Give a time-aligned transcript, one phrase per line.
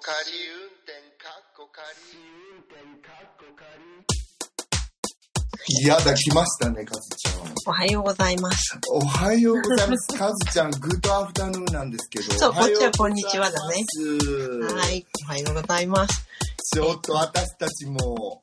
[0.00, 0.16] 仮
[0.48, 1.84] 運転かっこ仮
[5.82, 7.34] いやだ、来ましたね、カズちゃん。
[7.66, 8.78] おはようございます。
[8.90, 10.18] おはようございます。
[10.18, 12.32] カズちゃん、グッドアフタヌーンなんですけど。
[12.32, 15.06] そうこっちはこんにちはだねございますはい。
[15.22, 16.26] おはようございます。
[16.74, 18.42] ちょっと私たちも、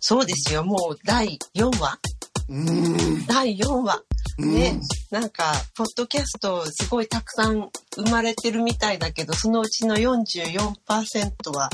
[0.00, 0.64] そうですよ。
[0.64, 2.00] もう第4話
[2.48, 3.26] うーん。
[3.26, 4.02] 第4話。
[4.38, 4.80] うんね。
[5.10, 11.68] なんか、ポッドキャストすごいたくさん生まれてるみたいだけど、そのうちの44%は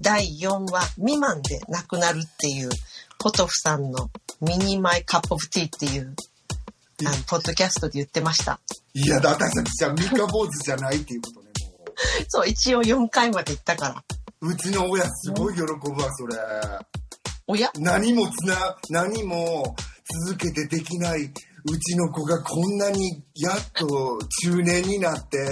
[0.00, 2.70] 第4話未満でなくなるっていう、
[3.18, 4.10] ポトフさんの
[4.40, 6.14] ミニマイカップオブティーっていう、
[7.04, 8.60] あの、ポッドキャストで言ってました。
[8.94, 11.84] いやだ、私たちじゃ三日坊主じゃないっていうことね、も
[12.28, 14.04] そう、一応4回まで行ったから。
[14.40, 14.50] う。
[14.50, 15.68] うちの親すごい喜ぶ
[16.00, 16.36] わ、それ。
[17.46, 17.70] おや？
[17.76, 19.74] 何もつな、何も
[20.26, 21.30] 続けてできない
[21.70, 25.48] うちの子がこんなにやっと中年になって、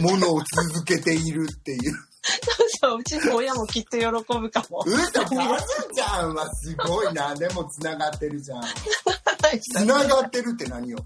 [0.00, 1.80] ものを続けているっていう。
[2.80, 4.84] そう、うちの親もきっと喜ぶかも。
[4.86, 5.34] うそ、カズ
[5.94, 7.34] ちゃんはすごいな。
[7.34, 8.62] でも繋がってるじゃん。
[9.60, 10.98] 繋がってるって何よ？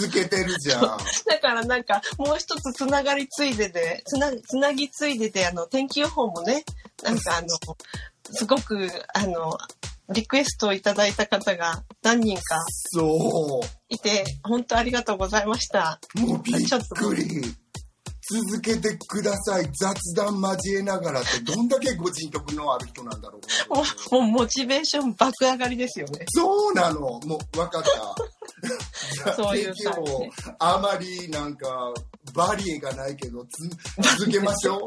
[0.00, 0.80] 続けてるじゃん。
[0.80, 0.96] だ
[1.42, 6.64] からなんか、もう一つつながりついでで、つな、つなぎついでで、あの、天気予報もね、
[7.02, 7.48] なんかあの、
[8.30, 9.58] すごく、あの、
[10.10, 16.00] リクエストをいただいた方が何人かそいて、本当ありがとうございました。
[16.16, 16.20] う。
[16.20, 17.54] もうびっくり。
[18.32, 19.68] 続けてください。
[19.72, 23.74] 雑談交えながらって、どんだけご人徳のある人なんだろう。
[23.74, 26.24] もう、もうモチベーション爆上がりですよね。
[26.28, 27.00] そうなの。
[27.00, 27.20] もう
[27.56, 29.34] 分かった。
[29.34, 30.30] そういう感じ天気予報
[30.60, 31.92] あまりなんか、
[32.32, 33.68] バリエがないけど、つ
[34.18, 34.80] 続けましょう。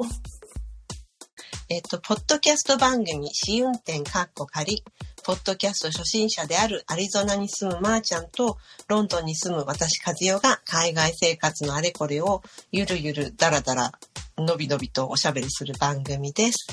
[1.67, 4.83] えっと、ポッドキャスト番組、試運転かっこ仮。
[5.23, 13.91] ポッドキャスト初心者であるアリゾナに住むまーちゃんと、ロンドンに住む私和代が海外生活のあれこれをゆるゆるだらだら、
[14.37, 16.67] のびのびとおしゃべりする番組です。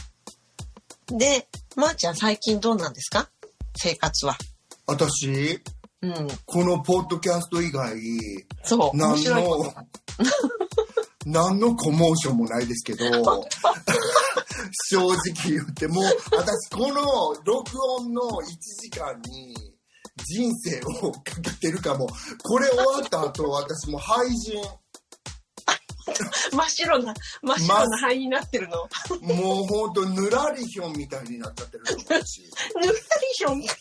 [1.09, 3.31] で、まーちゃん最近どうなんですか？
[3.77, 4.37] 生活は。
[4.87, 5.63] 私、
[6.03, 6.29] うん。
[6.45, 7.97] このポッドキャスト以外、
[8.63, 8.97] そう。
[8.97, 9.75] 面何の、
[11.25, 13.07] 何のコモーションもないですけど、
[14.91, 16.05] 正直言って、もう
[16.37, 18.45] 私この録音の1
[18.81, 19.55] 時間に
[20.25, 22.09] 人生をかけてるかも、
[22.43, 24.63] これ終わった後私もう廃人、
[26.53, 28.89] 真っ白な、真っ白な灰になってるの。
[29.21, 32.43] もうほんとぬらりひょんみたいになっちゃってると思うし。
[32.77, 32.99] ぬらり
[33.35, 33.75] ひょんか。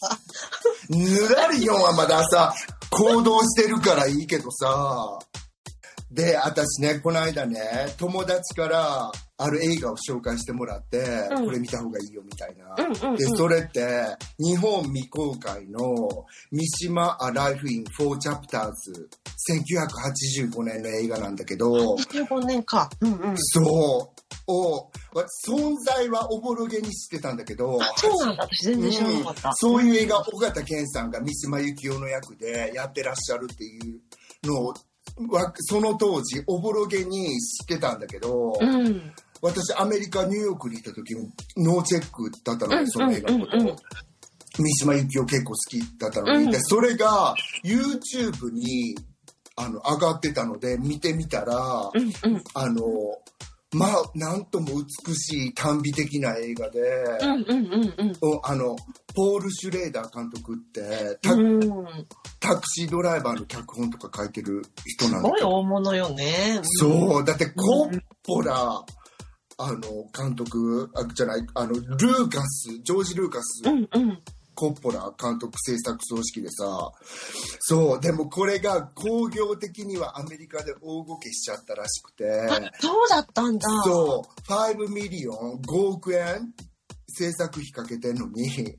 [0.90, 2.54] ぬらりひょんはまださ、
[2.92, 5.20] 行動してるからいいけどさ。
[6.12, 9.12] で、私ね、この間ね、友達から
[9.44, 11.00] ある映画を紹介してもらって、
[11.32, 12.76] うんこれ見た方がいいよみたいな。
[12.78, 14.06] うんうんうんで、それって、
[14.38, 15.80] 日本未公開の
[16.52, 18.74] 三島 A Life in Four Chapters、
[19.50, 22.90] 1985年の映画なんだけど、15年か。
[23.02, 23.36] うんうん。
[23.38, 24.14] そ
[24.48, 28.44] う、を、わ存在はおぼろげにしてたんだけど、そうなんだ。
[28.44, 29.50] 私全然知らなかった。
[29.50, 34.74] うんそういう映画尾形健さんが三島由紀夫の役でやってらっしゃるっていうのを
[35.30, 39.14] わその当時おぼろげに知ってたんだけど、うん。
[39.42, 41.16] 私アメリカニューヨークにいた時
[41.58, 43.76] ノーチェックだったのうんでその映画のこと、うんうんうん。
[44.60, 46.52] 三島由紀夫結構好きだったのに、うん。
[46.52, 48.96] でそれが YouTube に
[49.56, 51.56] あの上がってたので見てみたら、
[51.94, 52.44] うんうん。
[52.54, 52.84] あの
[53.74, 54.68] まあなんとも
[55.08, 56.82] 美しい短美的な映画で、
[57.24, 58.76] あの
[59.16, 61.62] ポール・シュレーダー監督ってタ,、うん、
[62.42, 66.60] タクシードライバーの脚本とか書いてる人なんすごい大物よね。
[66.64, 68.84] そうだってコッポラ、
[69.64, 69.80] あの
[70.16, 74.22] 監督あじゃないあのルーカスジョージ・ルーカス、うんうん。
[74.54, 76.92] コッポラ監督制作総指揮でさ
[77.62, 83.68] そうでもこれが興行的にはアメリカで大ごけしちゃったらしくてあ、そうだったんだ。
[83.84, 86.54] そう5 million 5億円
[87.08, 88.76] 制作費かけてんのに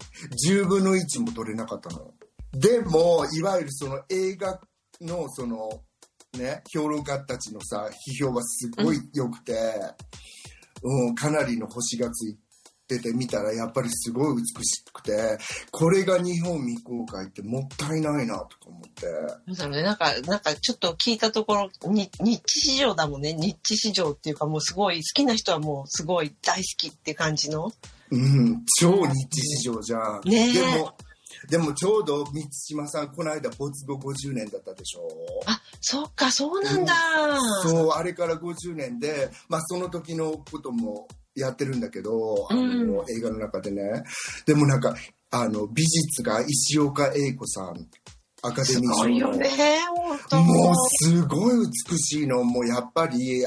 [0.48, 2.12] 10分の1も取れなかったの
[2.52, 4.60] でもいわゆるその映画
[5.00, 5.82] のその
[6.38, 9.58] ね評論家たちのさ批評がすごい良くて、うん、
[11.14, 12.36] かなりの星がつい
[12.88, 15.38] てて見たらやっぱりすごい美しくて
[15.70, 19.06] これが日本未公開ってもったいないなとか思って
[19.46, 19.82] なんだろうね。
[19.82, 23.32] なんか、なんかちょっと聞いたところ、に、ニッチ市場だもんね。
[23.32, 27.72] ニッチ市場っていうかもうすごい、好きな人はもうすごい大好きって感じの。
[28.10, 30.20] うん、超日地市場じゃん。
[30.24, 30.94] ねえでも、
[31.48, 35.08] でもちょうど満島さん、この間没後50年だったでしょ。
[35.46, 36.94] あ、そっか、そうなんだ。
[37.62, 44.04] そう、あれから50年で、まあその時のこともやってるんだけど、あうんの、映画の中でね。
[44.46, 44.94] でもなんか、
[45.30, 47.88] あの、美術が石岡英子さん、
[48.42, 49.02] アカデすミー賞の。
[49.04, 49.48] ごいよね、
[50.32, 50.74] もう
[51.04, 51.56] すごい
[51.90, 53.44] 美しいの、もうやっぱり、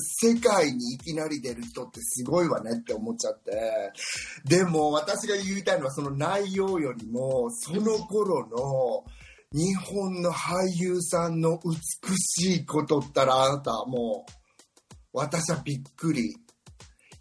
[0.00, 3.92] 世界にいきなり出る人ってすごいわねって思っちゃって。
[4.44, 9.04] でも私が言いたいのはその内容よりも、その頃の
[9.52, 14.32] 日本の俳優さんの美しいことったらあなたもう、
[15.12, 16.36] 私はびっくり。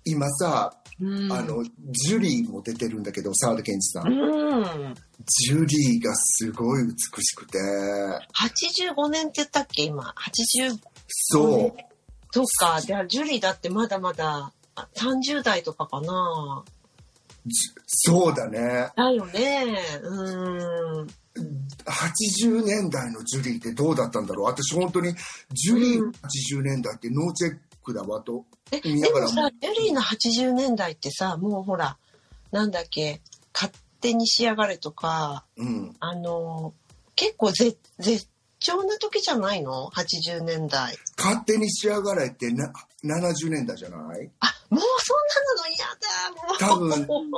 [0.06, 0.72] 今さ、
[1.02, 4.08] うんあの、ジュリーも出てるんだけど、沢田研二さん。
[4.08, 4.96] うん。
[5.26, 6.94] ジュリーがすごい美
[7.24, 7.58] しくて、
[8.36, 9.84] 85年って言ったっけ？
[9.84, 10.14] 今。
[10.18, 10.78] 80、
[11.08, 11.89] そう。
[12.32, 12.80] そうか。
[12.82, 16.64] じゃあ、ジュリーだってまだまだあ30代とかかな。
[17.46, 17.54] じ
[17.88, 18.92] そうだね。
[18.96, 19.66] だよね。
[20.04, 21.08] うん。
[21.86, 24.46] 80年代のジュリーってどうだったんだろう？
[24.48, 25.16] 私本当に
[25.52, 31.98] ジュリーうん80年代ってノーチェックだわとえ、見ながらでもさ、ジュリーの80年代ってさ、もうほら、
[32.52, 33.22] なんだっけ、
[33.54, 33.72] 勝
[34.02, 36.74] 手に仕上がれとか、うんあの、
[37.16, 38.28] 結構ぜ絶
[38.60, 40.98] 頂な時じゃないの ?80 年代。
[41.18, 42.72] 勝手に仕上がれってな
[43.04, 44.30] 70年代じゃない？
[44.42, 47.08] あ、もうそんなの嫌だ、もう。
[47.08, 47.30] 多 分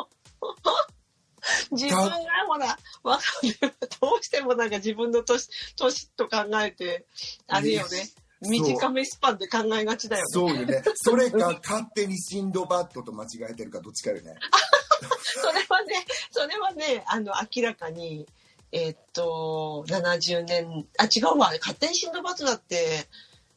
[1.71, 2.11] 自分が
[2.47, 3.73] ほら、わかる。
[3.99, 7.05] どうしてもなんか自分の年、年と考えて、
[7.47, 8.09] あれよね。
[8.41, 10.27] 短めスパンで考えがちだよね。
[10.31, 14.33] そうよね それか勝手にシンドバッドと間違えてるかどっちかよね
[15.23, 18.27] それはね、それはね、あの、明らかに、
[18.71, 23.07] えーっと、70年、あ、違うわ、勝手にシンドバッドだって、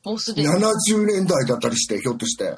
[0.05, 0.49] もうすでに。
[0.49, 2.57] 70年代だったりしてひょっとして。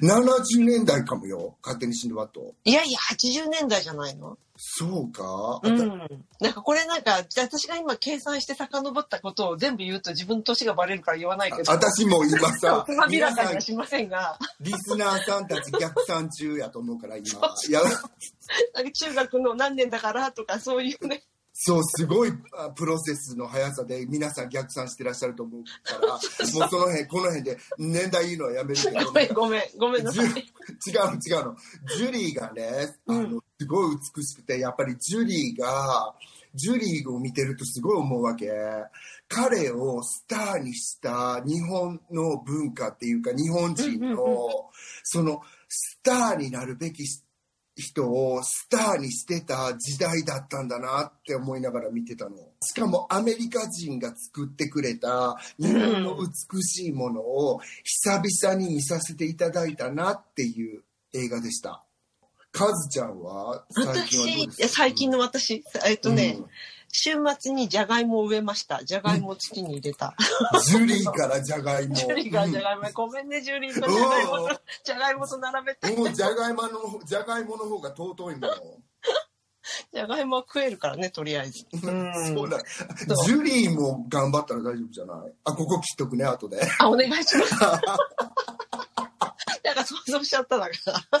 [0.00, 1.56] 70年代かもよ。
[1.62, 2.54] 勝手にシンドバッド。
[2.64, 2.98] いやいや、
[3.44, 4.38] 80年代じゃないの？
[4.56, 5.88] そうか、うん。
[6.40, 11.72] なんかこれなんか、私が今計算して遡ったことを全部言うと自分の年がバレるから言わないけど。
[11.72, 17.26] 私も今さ つまびらかにはしませんが、リスナーさんたち逆算中やと思うから今。
[17.68, 21.24] いやなんか中学の何年だからとかそういうね。
[21.64, 26.18] そう、すごいあプロセスの速さで皆さん逆算してらっしゃると思うから、 もう
[26.50, 30.26] その辺、この辺で年代言うのはやめるけど、ごめんごめん、ごめんなさい。
[30.26, 31.56] 違うの違うの。
[31.96, 36.16] ジュリーがね、あの、すごい美しくて、やっぱりジュリーが、
[36.52, 38.50] ジュリーを見てるとすごい思うわけ。
[39.28, 44.48] 彼をスターにした日本の文化っていうか、日本人の、
[45.04, 47.06] その、スターになるべき
[47.74, 52.36] 人をスターにしてた時代だったんだなって思いながら見てたの。
[52.60, 60.82] しかもアメリカ人が作ってくれた日本の美しいものを久々に見させていただいたなっていう
[61.14, 61.82] 映画でした。
[62.52, 64.68] カズちゃんは最近はど私、うですか？
[64.68, 66.46] 最近の私、えっとね、うん
[66.94, 68.84] 週末にじゃがいもを植えました。
[68.84, 70.14] じゃがいもを土に入れた。
[70.66, 71.94] ジュリーからじゃがいも。
[71.94, 75.90] ジュリーがじゃがいも、ごめんね、ジュリーとじゃがいもうんと、じゃがいもと並べて。
[75.96, 76.70] もうじゃがいもの、
[77.04, 78.52] じゃがいもの方が尊いもの。
[79.92, 81.66] じゃがいもは食えるからね、とりあえず。
[81.72, 82.58] うんそうだ。
[83.24, 85.32] ジュリーも頑張ったら大丈夫じゃない？
[85.44, 86.60] あ、ここ切っとくね、後で。
[86.78, 87.54] あ、お願いします。
[89.64, 90.70] なんか想像しちゃっただか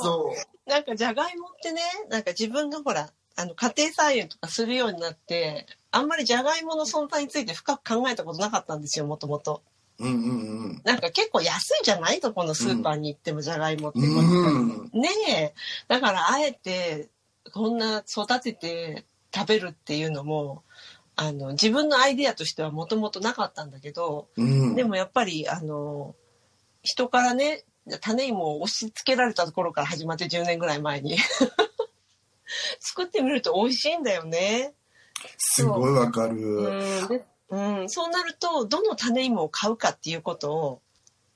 [0.00, 0.51] そう。
[0.66, 9.62] なんかじゃがいもってね、なんか自分がほら、あの家庭菜園とかするようになって、あんまりじゃがいもの存在について深く考えたことなかったんですよ、もともと。
[9.98, 12.20] うんうんなんか結構安いじゃない？
[12.20, 14.00] とこのスーパーに行ってもじゃがいもって。
[14.00, 14.90] うん。
[14.92, 15.00] うん。
[15.00, 15.54] ねえ。
[15.86, 17.08] だからあえて、
[17.52, 19.04] こんな育てて
[19.34, 20.64] 食べるっていうのも、
[21.14, 24.74] あの、自分のアイデアとしてはもともとなかったんだけど、うん。
[24.74, 26.16] でもやっぱり、あの、
[26.82, 27.64] 人からね、
[28.00, 31.18] 種芋を押し付けられたところから始まって10年ぐらい前に。
[32.80, 34.74] 作ってみると美味しいんだよね。
[35.38, 36.36] すごいわかる。
[36.36, 37.90] うんでうん。
[37.90, 40.82] そうなると、どの種芋を買うかっていうことを、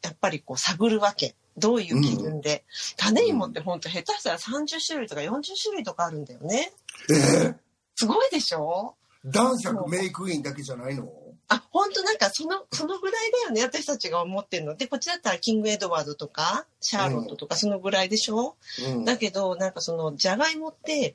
[0.02, 1.34] やっぱりこう探るわけ。
[1.58, 2.64] どういう基準で。
[2.96, 6.72] 種芋ってほんと下手したら30種類とか40種類とかあるんだよね。
[7.10, 7.56] えー
[7.98, 8.94] すごいでしょ？
[9.24, 11.10] 男爵メイクインだけじゃないの？
[11.48, 14.76] あ、本当なんかその、そのぐらいだよね、私たちが思ってるの。
[14.76, 18.56] で、こっちだったらキングエドワードとか、シャーロットとか、そのぐらいでしょ、
[18.88, 19.04] うん。
[19.04, 21.14] だけど、なんかその、じゃがいもって、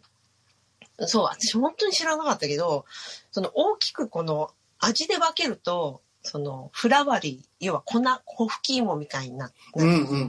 [1.00, 2.86] そう、私本当に知らなかったけど、
[3.32, 9.58] その大きくこの味で分けると、その、フラワリー、要は粉、粉吹き芋みたいになって。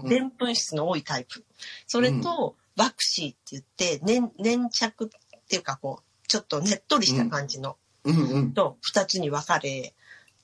[0.09, 1.45] でんぷん質の多いタイプ。
[1.87, 5.09] それと、バクシーって言って、粘粘着っ
[5.49, 7.77] ていうかこう、ちょっとねっとりした感じの。
[8.55, 9.95] と二つに分かれ、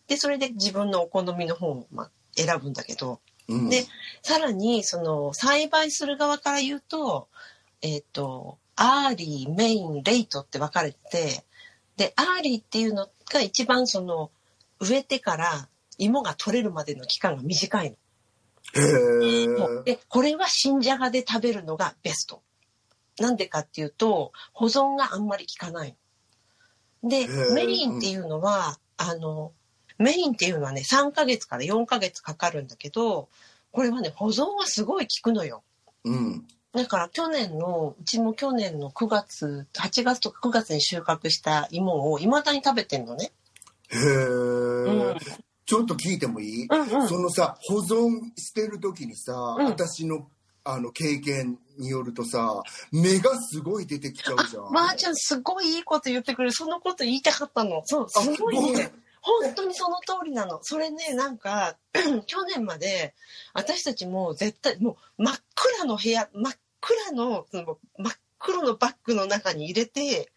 [0.07, 3.69] で、それで自分のお好みの方を、まあ、選ぶんだけど、うん。
[3.69, 3.85] で
[4.23, 7.29] さらに、その、栽培する側から言うと、
[7.83, 11.45] えっ、と、 early、main、late って分かれてて、
[11.97, 14.31] で、 early っていうのが一番その、
[14.81, 17.97] 植えてから芋が取れるまでの期間が短いの。
[19.85, 22.43] で、これは新じゃがで食べるのがベスト。
[23.19, 25.97] なんでかっていうと、保存があんまり効かない。
[27.03, 29.53] でー、メインっていうのは、あの、
[29.99, 33.29] メインっていうのはね、3ヶ月から4ヶ月かかるんだけど、
[33.73, 35.63] これはね、保存はすごい効くのよ。
[36.05, 36.47] うん。
[36.73, 43.33] だから去年の、うちも去年の9月、8月とか9月に収穫した芋を未だに食べてんのね。
[43.91, 45.17] へえ、うん。
[45.65, 47.09] ちょっと聞いてもいい、うんうん。
[47.09, 50.27] そのさ、保存してる時にさ、うん私の
[50.65, 52.63] あの経験によるとさ、
[52.93, 54.73] 目がすごい出てきちゃうじゃん。
[54.73, 56.53] まー、ちゃんすごいいいこと言ってくれる。
[56.53, 57.83] そのこと言いたかったの？
[57.85, 58.93] そう、すごいね。
[59.21, 60.61] 本当にその通りなの。
[60.63, 61.77] それね、なんか、
[62.27, 63.15] 去年まで、
[63.53, 70.31] 私たちも絶対、もう真っ暗の部屋、真っ暗の、その真っ黒のバッグの中に入れて、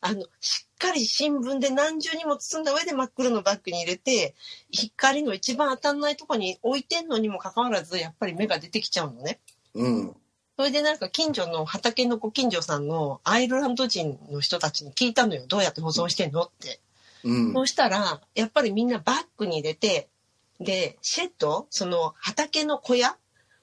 [0.00, 4.34] あの、しっかり新聞で何重にも包んだ上で真っ黒のバッグに入れて、
[4.70, 9.40] 光の一番当たんないとこに置いてんのにもかかわらず、やっぱり目が出てきちゃうのね。
[9.74, 10.16] うん。
[10.56, 15.46] それでなんか近所の畑のご近所さんのアイルランド人の人たちに聞いたのよ。
[15.46, 16.80] どうやって保存してんのって。
[17.24, 17.52] うん。
[17.52, 20.08] そうしたら、やっぱりみんなバッグに入れて、
[20.60, 23.16] で、シェット、その畑の小屋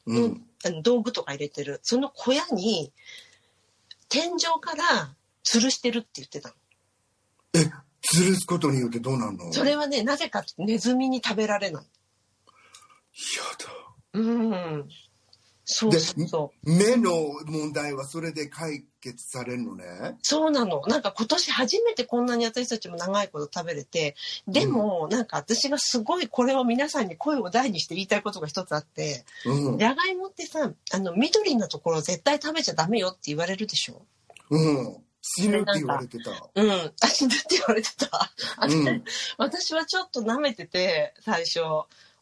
[0.05, 0.45] の、うん。
[0.63, 2.91] あの道具とか入れてる、その小屋に
[4.09, 6.55] 天井から吊るしてるって言ってたの。
[7.53, 7.59] え、
[8.13, 9.51] 吊るすことによってどうなんの？
[9.51, 11.83] それはね、なぜかネズミに食べられない。
[11.83, 11.89] や
[13.57, 14.19] だ。
[14.19, 14.89] うん。
[15.71, 16.69] そうそう。
[16.69, 17.11] 目の
[17.45, 19.85] 問題はそれで解決されるのね。
[20.21, 20.81] そうなの。
[20.87, 24.15] なんか今年初めてこんなに私たちも長いこと食べれて、
[24.47, 29.77] でも、なんか私がすごいこれを皆さんに声を大にして言いたいことが一つあって、うん。
[29.77, 34.01] じゃがいもってさ、あの、緑のところ絶対食べちゃダメよって言われるでしょ
[34.49, 34.97] うん。
[35.21, 36.31] 死ぬって言われてた。
[36.55, 36.71] うん。
[36.71, 38.07] あ、死ぬって言われてた。
[38.57, 39.03] あうんね
[39.37, 41.59] 私はちょっと舐めてて、最初。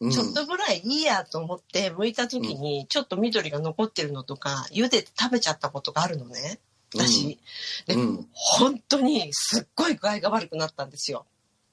[0.00, 0.10] うん。
[0.10, 6.58] ちょっとぐらいいいやと思って、剥いた時に、ちょっと緑が残ってるのとか、茹でて食べちゃったことがあるのね。
[6.94, 7.38] 私。
[7.86, 8.28] でうん。
[8.32, 11.26] 本当にすっごい具合が悪くなったんですよ。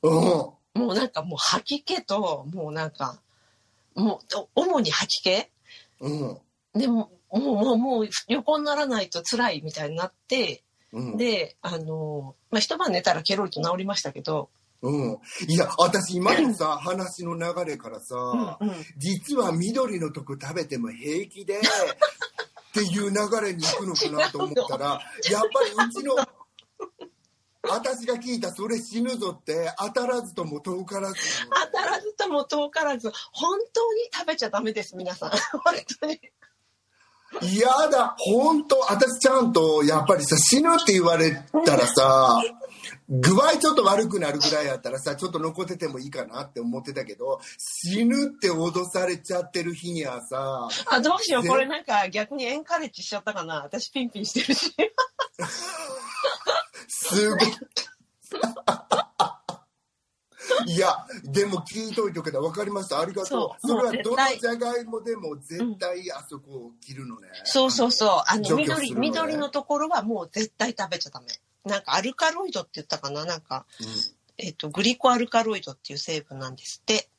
[0.03, 0.11] うん。
[0.11, 3.19] もうなんかもう吐き気と、もうなんか、
[3.95, 5.49] もう、主に吐き気？
[6.01, 6.37] うん。
[6.79, 10.61] でも、もう、もう、もう横にならないと辛いみたいになって、
[10.93, 11.17] うん。
[11.17, 14.49] で、あの、まあ、一晩寝たらケロリと治りましたけど、
[14.81, 15.17] うん。
[15.47, 18.15] いや、私今のさ、話の流れからさ、
[18.59, 21.61] うんうん実は緑のとこ食べても平気で、 っ
[22.73, 26.15] ていう流れに行くのかなと思ったら、やっぱりうちの、
[27.63, 31.15] 私が聞いたそれ死ぬぞって当たらずとも遠からず
[31.71, 35.29] 当たらずとも遠からず、本当に食べちゃダメです、皆さん。
[35.63, 36.19] 本当に。
[37.41, 42.41] 嫌だ、本当私ちゃんと、やっぱりさ、死ぬって言われたらさ、
[43.09, 51.43] 具合ちょっと悪くなるぐらいやったらさ、ちょっと残っててもいいかなって思ってたけど、死ぬって脅されちゃってる日にはさ、あ、どうしよう。
[51.43, 53.63] でこれなんか逆にエンカレッジしちゃったかな。
[53.63, 54.75] 私ピンピンしてるし。
[56.87, 57.39] すごい。
[60.67, 62.39] いや、でも聞いといてくれた。
[62.39, 62.99] わかりました。
[62.99, 63.67] ありがとう。
[63.67, 67.29] それはどのじゃがいもでも絶対あそこを切るのね。
[67.45, 68.09] そうそうそう。
[68.27, 71.27] あの、除去す緑、緑のところはもう絶対食べちゃダメ。
[71.65, 73.25] なんかアルカロイドって言ったかな？
[73.25, 73.65] なんか、
[74.37, 77.09] えっ、と、グリコアルカロイドっていう成分なんですって。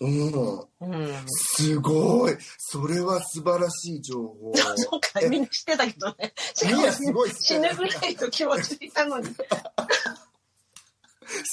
[0.00, 0.32] うん。
[0.32, 0.92] うん。
[0.92, 1.24] うん。
[1.26, 2.36] すごい。
[2.58, 4.52] それは素晴らしい情報。
[4.76, 6.34] そうか、みんな知ってたけどね。
[6.66, 9.34] みんなすごい死ぬぐらいの気持ちでいたのに。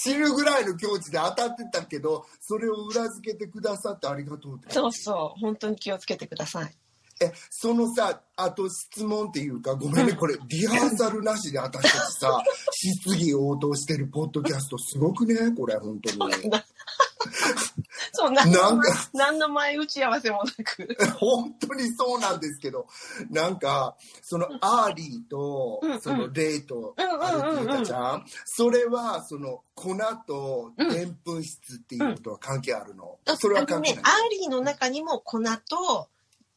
[0.04, 4.60] 死ぬぐらいの境地で当たってたけど、それを裏付けてくださってありがとう。
[4.70, 5.40] そうそう。
[5.40, 6.78] 本当に気をつけてください。
[7.24, 16.34] え、そのさ、あと質問っていうか、ごめんね、これ、リハーサルなしで私たちさ、 質疑応答してるポッドキャスト、すごくね、これ、本当に。
[18.12, 20.98] そう、なんか何の前打ち合わせもなく。
[21.18, 22.88] 本当にそうなんですけど、
[23.30, 28.26] なんか、その early とうんうん、その late とうんうんうんうんあるって言ったじゃん。
[28.46, 29.96] それは、その粉
[30.28, 33.18] とでんぷん質っていうことは関係あるの？
[33.38, 34.04] それは関係ない。
[34.04, 35.40] アーリーの中にも粉
[35.70, 36.10] と、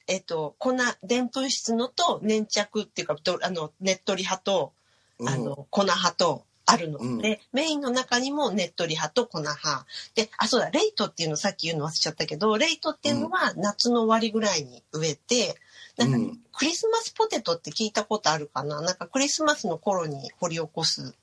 [0.06, 4.72] えっと、粉、でんぷん質のと粘着っていうか、とあの、ねっとり派と、
[5.18, 9.86] うんあの、粉派と、あるの、うんで、メインの中にもねっとり派と粉派。
[10.16, 15.54] で、あ、そうだ、レイトっていうのさっき言うの忘れちゃったけど、レイトっていうのは夏の終わりぐらいに植えて、
[15.96, 18.80] なんかうんクリスマスポテトって聞いたことあるかな？
[18.80, 21.14] なんかクリスマスの頃に掘り起こす、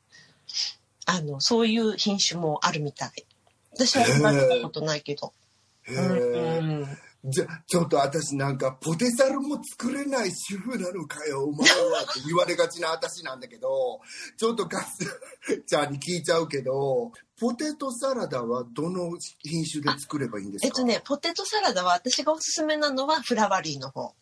[1.06, 3.12] あの、そういう品種もあるみたい。
[3.74, 5.34] 私は食べたことないけど。
[5.90, 6.60] へうえ。
[6.62, 14.02] んじゃ、ちょっと私なんか、ポテサラも作れない主婦なのかよ、お前はって言われがちな私なんだけど、
[14.38, 14.98] ちょっとガス
[15.66, 20.68] ちゃんに聞いちゃうけど、ポテトサラダはどの品種で作ればいいんですか？
[20.68, 24.14] えっとね、ポテトサラダは私がおすすめなのはフラワリーの方。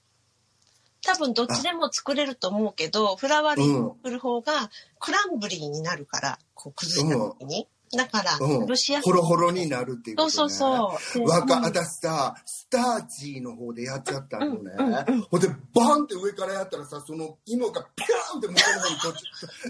[1.03, 7.67] 多分どっちでも作れると思うけど、フラワリーを作る方がクランブリーになるから、こう崩した時に。
[7.97, 10.29] だから、うんロシアホロホロになるっていうね。
[10.29, 11.27] そうそうそう。
[11.27, 14.71] わか、うん私さ、スターチーの方でやっちゃったのね。
[14.77, 19.13] うんうんうんほんで、バンって上からやったらさ、その芋がピャーンって向こうの方にこっ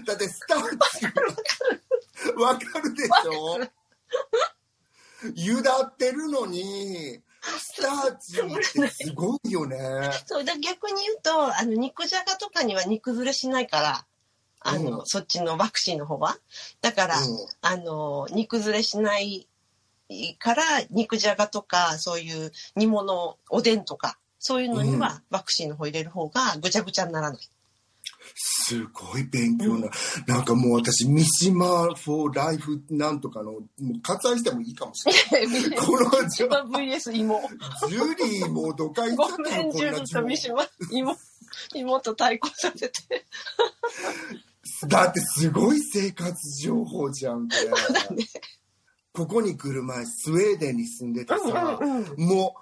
[0.00, 0.06] ち。
[0.06, 0.60] だってスター
[0.98, 2.40] チー。
[2.40, 3.58] わかるでしょ
[5.34, 9.76] ゆだってるのに、スターチーってすごいよね。
[10.26, 14.06] そうだ逆に言うとあの肉じゃがとかには煮崩れしないから
[14.64, 16.36] あの、うんそっちのワクチンの方は？
[16.80, 17.24] だから、うん
[17.62, 19.48] あの煮崩れしない
[20.38, 27.40] から肉じゃがとかそういう煮物おでんとかそういうのにはワクチンの方入れる方がぐちゃぐちゃにならない。
[28.34, 29.88] すごい勉強な。
[30.26, 33.62] なんかもう私、三島 for life なんとかの、もう
[34.02, 35.70] 割愛してもいいかもしれない。
[35.76, 37.40] このじゃ VS 芋。
[37.88, 40.66] ジュリーもどかいごめん、ジュリーと三島。
[40.90, 41.16] 芋。
[41.74, 43.26] 芋と対抗させて。
[44.88, 47.54] だってすごい生活情報じゃん、こ
[48.14, 48.24] れ。
[49.12, 52.54] ここに来る前、スウェーデンに住んでてさ、うんうんも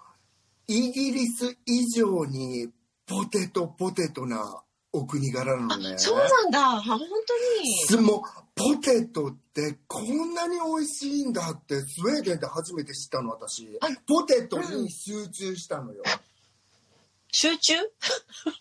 [0.68, 2.68] う、イギリス以上に
[3.06, 4.62] ポテトポテトな
[4.92, 5.98] お国柄なのね。
[5.98, 6.60] そうなんだ。
[6.60, 7.04] あ本当
[7.62, 7.76] に。
[7.86, 8.20] すもう
[8.54, 16.02] ポテトってこんなに美味しいんだってスウェーデンで初めて知ったの私あポテトに集中したのよ、
[17.32, 17.74] 集中？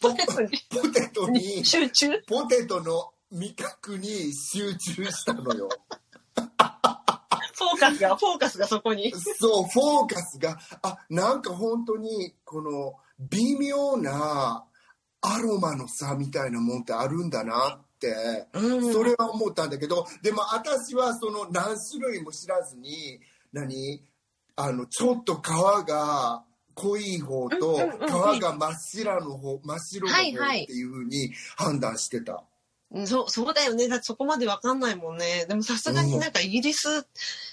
[0.02, 2.22] ポテトにポテトに集中？
[2.28, 5.70] ポテトの味覚に集中したのよ。
[6.36, 9.12] フォーカスが、フォーカスがそこに。
[9.12, 12.94] そうフォーカスがあなんか本当にこの
[13.30, 14.66] 微妙な
[15.22, 18.48] アロマの差みたいなもんってあるんだなって。
[18.54, 18.94] うん。
[18.94, 23.20] それは思ったんだけどでも私はその何種類も知らずに
[23.52, 24.02] 何？
[24.56, 26.44] あのちょっと皮が
[26.74, 30.64] 濃い方と皮が真っ白の方真っ白の方はいはい。
[30.64, 32.34] っていうふうに判断してた。
[32.34, 32.40] うん
[33.06, 33.88] そう、そうだよね。
[33.88, 35.46] だってそこまでわかんないもんね。
[35.48, 37.06] でもさすがになんかイギリス、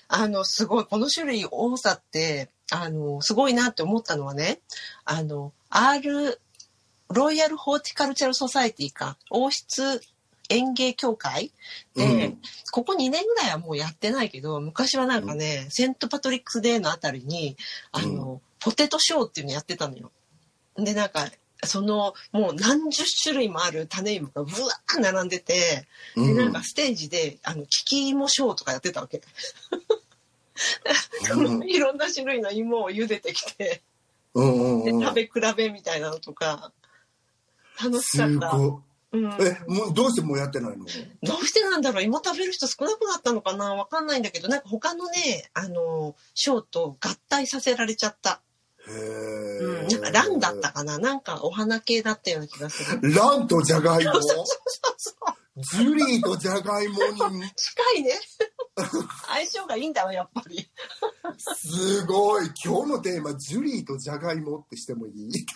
[0.08, 4.60] あの、すごい、この種類多さって、あの、すごいなって思ったのはね、
[5.04, 6.40] あの、R、
[7.10, 10.00] Royal Horticultural Society か、王室
[10.48, 11.52] 園芸協会
[11.94, 12.38] で、うん
[12.72, 17.56] ここ2年ぐらいはもうやってないけど、昔はなんかね、セント・パトリックス・デーのあたりに、
[17.90, 20.10] あの、ポテトショーっていうのやってたのよ。
[20.76, 21.26] で、なんか、
[21.66, 26.36] その、もう何十種類もある種芋がぶわー並んでて、で、うん。
[26.36, 29.22] なんかステージで、あの、利き芋ショーとかやってたわけ。
[31.34, 31.68] うん。
[31.68, 33.82] いろんな種類の芋を茹でてきて、
[34.34, 36.72] 食べ比べみたいなのとか、
[37.82, 38.56] 楽しかすった。
[38.56, 40.84] ごうん、いえもうどうしてもうやってないの？
[40.84, 42.02] どうしてなんだろう。
[42.02, 43.74] 芋食べる人少なくなったのかな？
[43.74, 48.40] わかんないんだけど、なんか他のね、あの、ショーと合体させられちゃった。
[48.88, 50.98] へうん、えなんかランだったかな？
[50.98, 53.14] なんかお花系だったような気がする。
[53.14, 54.12] ランとジャガイモ？
[54.12, 54.44] そうそう
[54.96, 55.14] そう。
[55.58, 58.12] ジュリーとジャガイモに近いね。
[59.26, 60.68] 相性がいいんだわ、やっぱり。
[61.38, 65.46] すごい今日のテーマジュリーとジャガイモってしてもいい？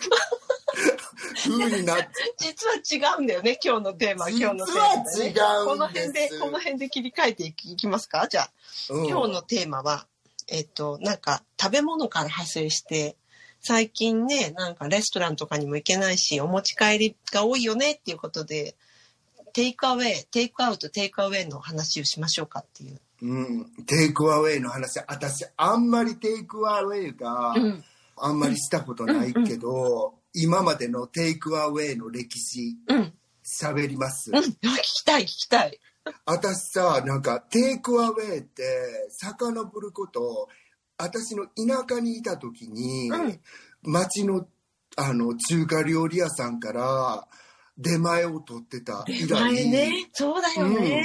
[1.43, 1.95] 風にな
[2.37, 5.03] 実は違うんだよね、今日のテーマ、今日のテーマ、ね。
[5.13, 8.51] 実は違こうんでの辺で、すこの辺で切り替えていきいきますかじゃあ、
[8.89, 10.07] うん今日のテーマは、
[10.47, 13.15] えっと、なんか、食べ物から派生して、
[13.61, 18.75] 最近ね、なんかレストランとかにも行けないし、お持ち帰りが多いよねっていうことで、
[19.53, 22.99] テイクアウェイ、テイクアウト、テイクアウェイの話をしましょうかっていう。
[23.21, 27.83] うん、テイクアウェイの話私あんまりテイクアウェイがうん。
[28.23, 33.13] あんまりしたことないけど、今までのテイクアウェイの歴史うん。
[33.43, 34.37] 喋ります、うん。
[34.39, 35.79] 聞きたい、聞きたい。
[36.25, 38.63] 私さなんかテイクアウェイって
[39.09, 40.49] 遡ること
[41.01, 43.39] 私の田舎にいた時に、うん。
[43.83, 44.47] 町の
[44.97, 47.27] あの中華料理屋さんから
[47.77, 50.09] 出前を取ってた以出来前ね。
[50.13, 51.03] そうだよね。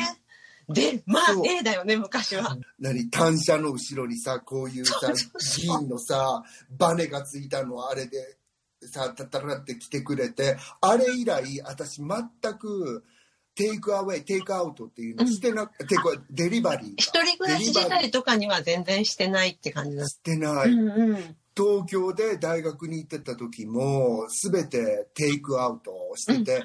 [0.69, 1.43] で、まあそう。
[1.43, 2.57] ねだよね、昔は。
[2.81, 3.09] 何？
[3.11, 5.13] 単車の後ろにさこういうさ
[5.59, 8.37] 銀のさバネがついたのあれで
[8.83, 13.05] さタタラって来てくれてあれ以来私全く
[13.57, 20.07] テイクアウェイテイクアウトっていうのしてなく、テイクアウェイデリバリー一が人暮らし自体とかには全然してないって感じだ。
[20.07, 21.37] してない、うんうん。
[21.57, 26.65] 東京で大学に行ってた時も全てテイクアウトをしてて、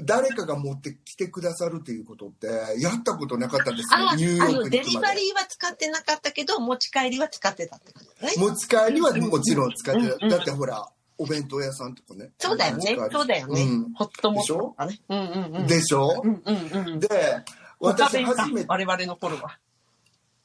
[0.00, 2.48] 誰かが持ってきてくださるということって
[2.80, 4.10] やったことなかったんですよ。
[4.10, 4.78] あ、ニューヨークに行くまで。
[4.80, 8.32] リバリーは使ってなかったけど、持ち帰りは使ってたってことね。
[8.36, 10.28] 持ち帰りはもちろん使ってた、うんうん。
[10.28, 10.88] だってほら
[11.22, 12.96] お弁当屋さんとかねそうだよね。
[13.10, 13.62] そうだよね。
[13.62, 15.00] うんホットモットとかね。
[15.08, 15.66] うんうんうん。
[15.66, 17.00] でしょ、うんうんうん。
[17.00, 17.08] で
[17.80, 18.66] 私初めて。
[18.68, 19.58] 我々の頃は。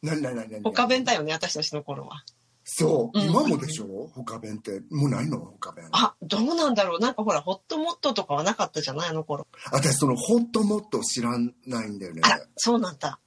[0.01, 0.61] 何何何何？
[0.63, 2.23] 他弁だよね、私たちの頃は。
[2.63, 4.11] そう、うん今もでしょ？
[4.13, 5.39] 他弁ってもうないの？
[5.59, 6.99] 他弁あ、どうなんだろう。
[6.99, 9.09] なんかほら、ホットモットとかはなかったじゃない？
[9.09, 9.47] あの頃。
[9.71, 12.21] 私そのホットモット知らないんだよね
[12.57, 13.19] そうなんだ。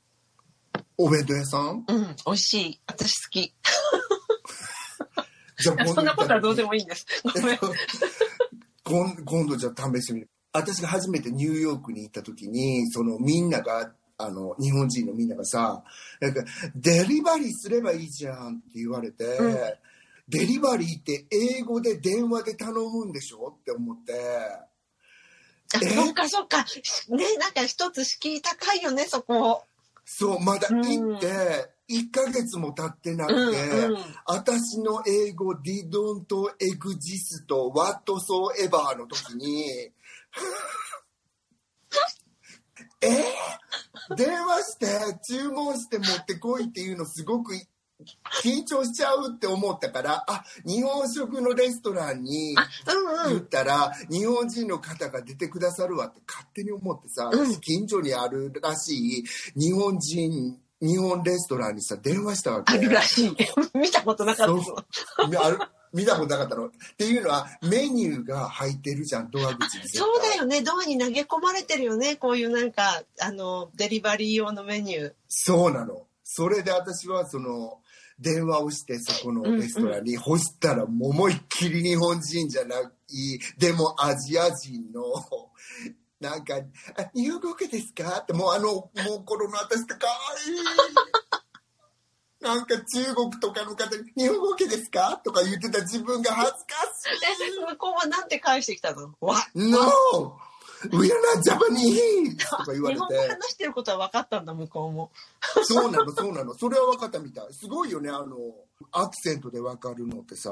[0.98, 1.84] お弁当屋さん？
[1.88, 2.80] うん、美味しい。
[2.86, 3.54] 私好き。
[5.60, 7.06] じゃあそんなことはどうでももいいんです。
[7.22, 7.58] ごめん。
[8.84, 10.28] 今今度じゃあ試してみる。
[10.52, 15.84] 私が初めてニューヨークに行った時に、そのみんなが、あの、日本人のみんながさ、
[16.20, 16.44] なんか、
[16.74, 19.56] デリバリーすればいいじゃんって言われて、うん
[20.28, 24.12] デリバリーって英語で電話で頼むんでしょって思って、
[25.72, 26.64] そっかそっか。
[27.08, 29.64] ね、なんか一つ敷居高いよね、そこ。
[30.04, 33.98] そう、まだ行って、1ヶ月も経ってなうんくて、うん。
[34.26, 36.26] 私の英語 didn't
[36.60, 39.64] exist whatsoever の時に
[43.02, 43.08] え？
[44.10, 44.86] ー電話して
[45.34, 47.54] 注文して持ってこいっていうのすごく
[48.42, 53.34] 緊張しちゃうって思ったからあ日本食のレストランにうんうん。
[53.34, 59.24] 言ったら日本人の方が出てくださるわって勝手に思ってさ、うん近所にあるらしい
[59.54, 63.36] 日本人日本レストランにさ電話したわけあるらしい。
[63.74, 64.76] 見たことなかったぞ。
[65.28, 65.58] みある
[65.92, 66.68] 見たことなかったの。
[66.68, 70.62] っていうのはメニューが入ってるじゃんドア口にそうだよね。
[70.62, 72.16] ドアに投げ込まれてるよね。
[72.16, 75.12] こういうなんか、あの、デリバリー用のメニュー。
[75.28, 76.06] そうなの。
[76.22, 77.80] それで私はその
[78.20, 82.82] 電話をしてそこのレストランに、ほしたら思いっきり日本人じゃない
[83.58, 85.02] でもアジア人の
[86.20, 86.54] なんか
[86.96, 90.12] 「あ日本語 OK ですか?」ってもうあのもう頃の私とかわ
[90.46, 90.54] いい
[92.40, 97.46] なんか中国とかの方に「日本語 OK ですか?」とか言ってた自分が恥ずかしい。
[97.46, 99.14] え、向こうはなんて返してきたの？
[99.20, 100.38] わ No!
[100.92, 102.36] We are not Japanese!
[102.38, 103.08] とか言われて日本。
[103.08, 105.12] 語話してることは分かったんだ、向こうも。
[105.64, 106.54] そうなの、そうなの。
[106.54, 107.52] それは分かったみたい。
[107.52, 108.36] すごいよね、あの、
[108.92, 110.50] アクセントで分かるのってさ。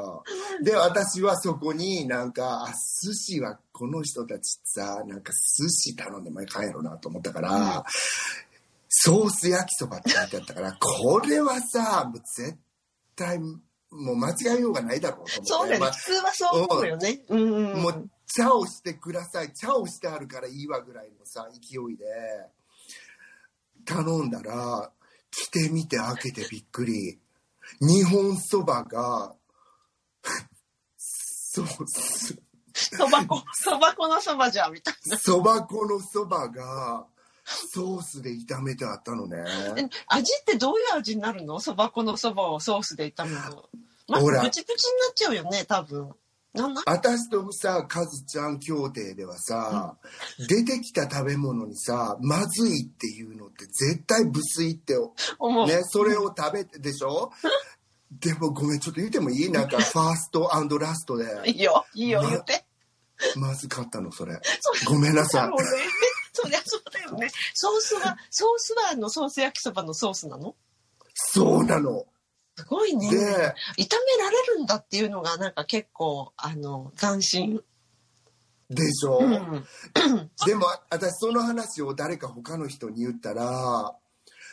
[0.63, 7.85] で、私はそこになんか、あ、寿司はこの人たちさ、なんか寿司頼んでもいかんやろなと思ったから、
[8.89, 12.59] ソース焼きそばって書いてあったから、これはさ、もう絶
[13.17, 15.75] 対、もう間違いようがないだろうと思って。
[15.75, 15.79] ね。
[15.81, 17.21] まあ普通はそう思うよね。
[17.29, 17.35] う。
[17.35, 22.05] もう茶をしてください茶をしてあるからいいわぐらいのさ勢いで
[23.85, 24.93] 頼んだら
[25.31, 27.19] 来てみて開けてびっくり
[27.81, 29.35] 日本そばが
[30.97, 31.67] そう
[32.75, 35.19] そば粉、そば粉のそばじゃん、みたいな。
[35.19, 37.07] そば粉のそばが
[37.45, 39.43] ソースで炒めてあったのね
[39.77, 41.59] え味ってどういう味になるの？
[41.61, 43.69] そば粉のそばをソースで炒めるの。
[44.07, 46.15] まあ、プチプチになっちゃうよね、多分。
[46.87, 49.97] 私とさカズちゃん協定ではさ、
[50.49, 54.95] 出てきた食べ物にさまずいっていうのって絶対無水って
[55.39, 55.67] 思う。
[55.67, 57.31] ね、それを食べてでしょ？
[58.11, 59.51] でもごめんちょっと言ってもいい？
[59.51, 61.27] なんかファーストラストで。
[61.51, 62.65] いいよ、いいよ、ま言って。
[63.37, 64.41] まずかったのそれ。
[64.87, 65.51] ごめんなさい。
[66.33, 67.29] そりゃそうだよね。
[67.55, 70.55] ソースは、ソースはあのソース焼きそばのソースなの？
[71.15, 72.07] そうなの
[72.59, 73.11] すごいね。
[73.11, 77.63] で炒められるんだっていうのがなんか結構、あの、斬新。
[78.71, 79.65] でしょ、うん。
[80.47, 83.95] でも私その話を誰か他の人に言ったら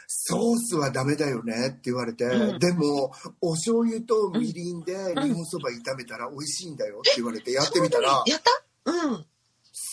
[0.08, 8.42] ソースはダメだよねって言われて、うんでもお醤油とみりんで日本そば炒めたら美味しいんだよって言われてやってみたらやっ
[8.86, 8.92] た？
[8.92, 9.26] うん。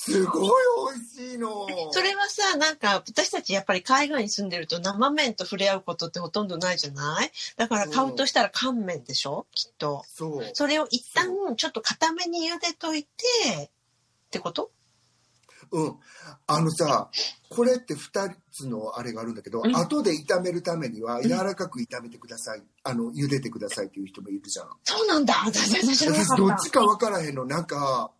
[0.04, 0.50] すごい
[0.94, 1.68] 美味しいの。
[1.92, 7.30] それはさ、なんか私たちやっぱり海外に住んでると生麺と触れ合うことってほとんどないじゃない？
[7.56, 9.46] だから買うとしたら乾麺でしょ？
[9.52, 10.02] きっと。
[10.08, 10.50] そう。
[10.54, 13.08] それを一旦ちょっと固めに茹でといて、
[13.66, 13.70] っ
[14.30, 14.72] てこと？
[15.70, 15.94] うん、
[16.48, 17.08] あのさ
[17.48, 19.76] これって2つのあれがあるんだけど、うん。
[19.76, 24.66] 後で炒めるためには柔らかく炒めてください、あの茹でてくださいっていう人もいるじゃん。
[24.82, 25.34] そうなんだ。
[25.46, 25.72] 私
[26.36, 26.70] どっち。
[26.72, 27.46] か分からへんの。
[27.46, 28.10] なんか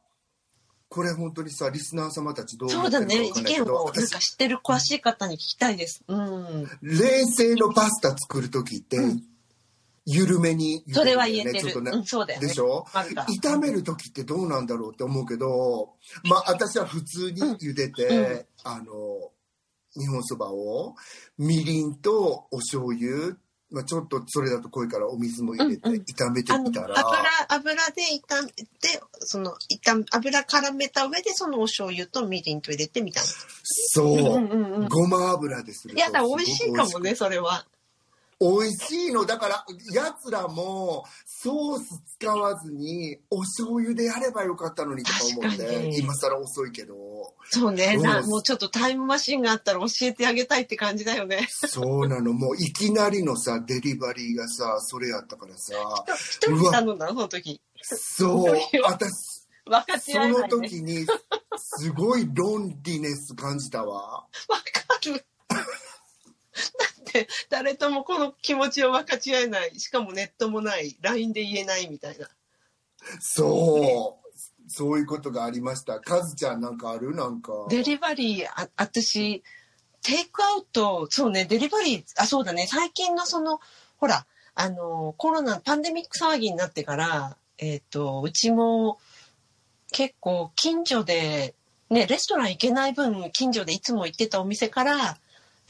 [0.93, 3.07] これ本当にさリスナー様たちどう思そうだね。
[3.07, 6.05] ってるか分かんない意見けど、をなんか私知ってる詳しい方に聞きたいです。
[6.07, 6.69] うん。
[6.83, 9.23] 冷製のパスタ作る時って、うん
[10.05, 11.61] 緩めにねそれは言えてる。
[11.61, 12.49] ちょっとねうん、そうだよね。
[12.49, 12.85] でしょ？
[13.41, 15.93] 炒める時ってどうなんだろうって思うけど、
[16.25, 19.31] まあ私は普通に茹でて、うんうんあの
[19.95, 20.97] 日本そばを
[21.39, 23.37] みりんとお醤油、
[23.73, 28.67] まあ、ちょっとそれだと濃いからお水も入れてうんうん炒めてみたら、油油で炒めて
[29.21, 33.25] その炒め油絡めた上でそのお醤油とみりんと入れてみたい
[33.65, 34.31] そう、な。
[34.31, 34.89] うんうんうん。
[34.89, 37.65] ごま油ですいやだ美味しいかもねそれは。
[38.43, 39.25] 美味しいの。
[39.25, 46.95] だからやつらもソース使わずにお醤油でやればよかったのにとか思って今更遅いけど。
[47.51, 47.99] そうね。
[48.27, 51.47] もうちょっとタイムマシンがあったら教えてあげたいって感じだよね。
[51.51, 52.33] そうなの。
[52.33, 55.75] もういきなりのさデリバリーがさそれやったからさ。
[56.15, 57.15] 一人で頼んだの？
[57.15, 57.61] その時。
[57.83, 58.57] そう。
[58.85, 60.49] 私分かちその合えない、ね。
[60.49, 61.07] 時に
[61.57, 64.27] すごいロンリネス感じたわ。
[64.49, 65.25] わかる。
[67.01, 72.29] って誰ともこの気持ちを分かち合えないしかもネットもない LINE で言えないみたいな
[73.21, 74.23] そう。
[74.69, 76.01] そういうことがありました。
[76.01, 77.15] カズちゃんなんかある？
[77.15, 77.53] なんか。
[77.69, 79.43] デリバリーあ私
[80.03, 83.61] テイクアウトそうねデリバリーあそうだね最近のその
[83.99, 88.99] ほらあのコロナパンデミック騒ぎになってからえっ、とうちも
[89.91, 91.55] 結構近所で
[91.91, 95.19] ねレストラン行けない分近所でいつも行ってたお店から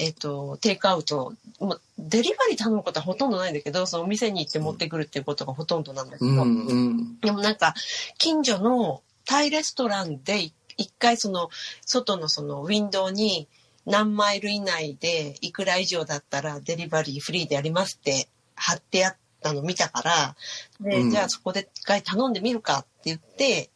[0.03, 1.33] えっ、とテイクアウト。
[1.61, 7.21] もうデリバリー頼むことはほとんどないんだけどそのお店に行って持ってくるっていうことがほとんどなんだけど、うんうん。
[7.21, 7.75] でもなんか
[8.19, 11.51] 近所のタイレストランでい一回その
[11.87, 13.47] 外のそのウィンドウに
[13.87, 20.37] 何マイル以内でいくら以上だったらデリバリーフリーでやりますって貼ってあったの見たから
[20.81, 21.11] で、うん。
[21.11, 23.71] じゃあそこで一回頼んでみるかって言って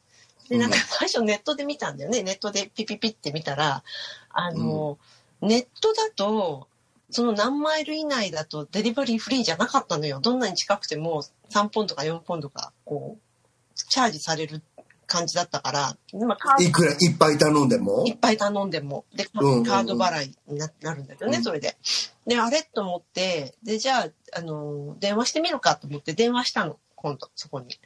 [0.48, 0.82] でなんかうん。
[0.82, 2.22] 最初ネットで見たんだよね。
[2.24, 3.84] ネットでピピピって見たら
[4.30, 4.98] あの、
[5.42, 6.68] ネットだと
[7.10, 10.18] その何マイル以内だとデリバリーフリーじゃなかったのよ。
[10.20, 14.62] どんなに近くても3ポンドか4ポンドか、こう、チャージされる
[15.06, 16.92] 感じだったから、今カーいくら？
[16.98, 17.98] いっぱい頼んでも？
[17.98, 21.44] ドいっぱい頼んでも、で、カード払いにななるんだけどね、うん。
[21.44, 21.76] それで。
[22.26, 22.68] で、あれ？
[22.74, 27.78] と思って、で、じゃあ、あの、電話してみるかと思って電話したの、今度、そこに。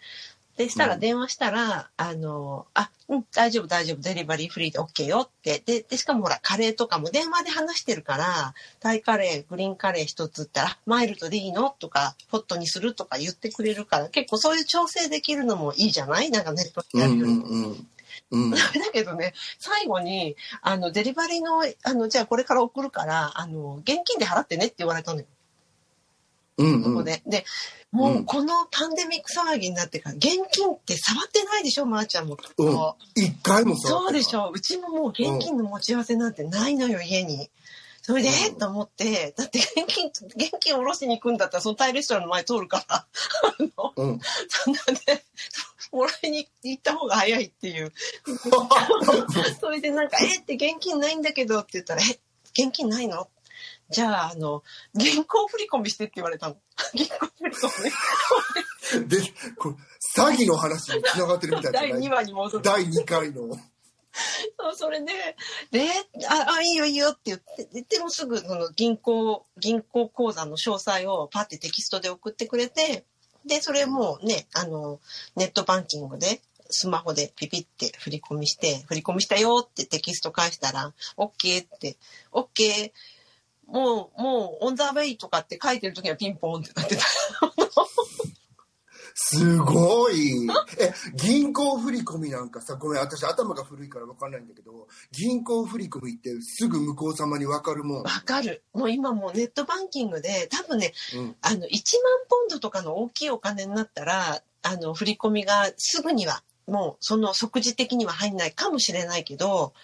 [0.57, 5.63] で、したらうん電話したら、あの、あ、うん、大丈夫大丈夫、デリバリーフリーで OK よって。
[5.65, 11.75] で、で、しかもほら、カレーとかも電話で話してるから、タイカレー、グリーンカレー一つったら、マイルドでいいの？
[11.79, 16.31] とか、ホットにするとか言ってくれるから、結構そういう調整できるのもいいじゃない？
[16.31, 17.47] なんかネットでうんうやるよりも。
[17.47, 17.89] んうん。
[18.33, 18.51] うん。
[18.51, 18.59] だ
[18.93, 25.27] けどね、最後に、あの、デリバリーの、あの、じゃあこれから送るから、あの、現金で払ってねって言われたのよ。
[26.61, 26.83] うんうん。
[26.85, 27.23] ここで。
[27.27, 27.45] で、
[27.93, 32.97] もううんこのパンデミック騒ぎになってから、現金って触ってないでしょ、まー、ちゃんもきっと。
[33.17, 34.45] うん一回もそうでしょ。
[34.45, 34.51] ょ。
[34.51, 37.51] うちももう現金の持ち合わせなんてないのよ、家に。
[38.03, 43.07] それで、うんえっと思って、だって現金、現金下ろしに行くんだったら、そのタイレストランの前通るから、あ
[43.77, 44.21] の、うん。
[44.49, 45.25] そんなね、
[45.93, 47.93] もらいに行った方が早いっていう。
[49.61, 52.21] それでなんか、えって現金ないんだけどって言ったら、え、
[52.53, 53.29] 現金ないの
[53.91, 54.63] じゃあ、あの、
[54.95, 56.57] 銀行振り込みしてって言われたの。
[56.95, 59.09] 銀行振り込み。
[59.09, 59.17] で、
[59.59, 59.75] これ
[60.17, 62.63] 詐欺の話に繋がってるみたい第2じゃない話に戻る。
[62.63, 63.57] 第2回の。
[64.59, 65.13] そう、それで、
[65.71, 65.89] で、
[66.29, 73.05] あ、あ、いいよいいよって言って、ででもすぐその銀行、銀行口座の詳細をパッてテキストで送ってくれて、
[73.45, 75.01] で、それもうね、あの、
[75.37, 81.97] ネットバンキングで、スマホでピピって振り込みして、振り込みしたよってテキスト返したら、OK って、
[82.33, 82.93] OK、
[83.71, 87.05] もう、もう、オンザウェイとかって書いてる時にはピンポンってなってた。
[89.15, 90.49] すごい。
[90.79, 98.03] え、銀行振り込みなんかさ、ごめん、私頭が古いから分かんないんだけど、銀行振り込みってすぐ向こう様に分かるもん。
[98.03, 98.65] わかる。
[98.73, 101.37] もう今もうネットバンキングで、多分ね、うん。
[101.43, 101.69] あの、1万
[102.29, 109.75] ポンドとかの大きいお金になったら、あの、振り込みがすぐには、もう、その即時的には入んないかもしれないけど、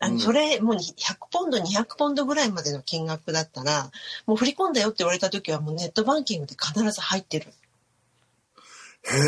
[0.00, 3.90] あの、うんそれ、もうに100ポンド、200ポンドぐらいまでの金額だったら、
[4.26, 7.52] もう振り込んだよって言われた時はもうネットバンキングで必ず入ってる。
[9.02, 9.20] へえ。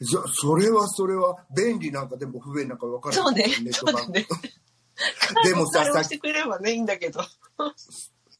[0.00, 3.50] じゃ、それはそれは、便利なんかでも不便なんか分からない。
[3.50, 4.26] そうねそうだね。
[5.44, 7.20] でもささしてくれればね、いいんだけど。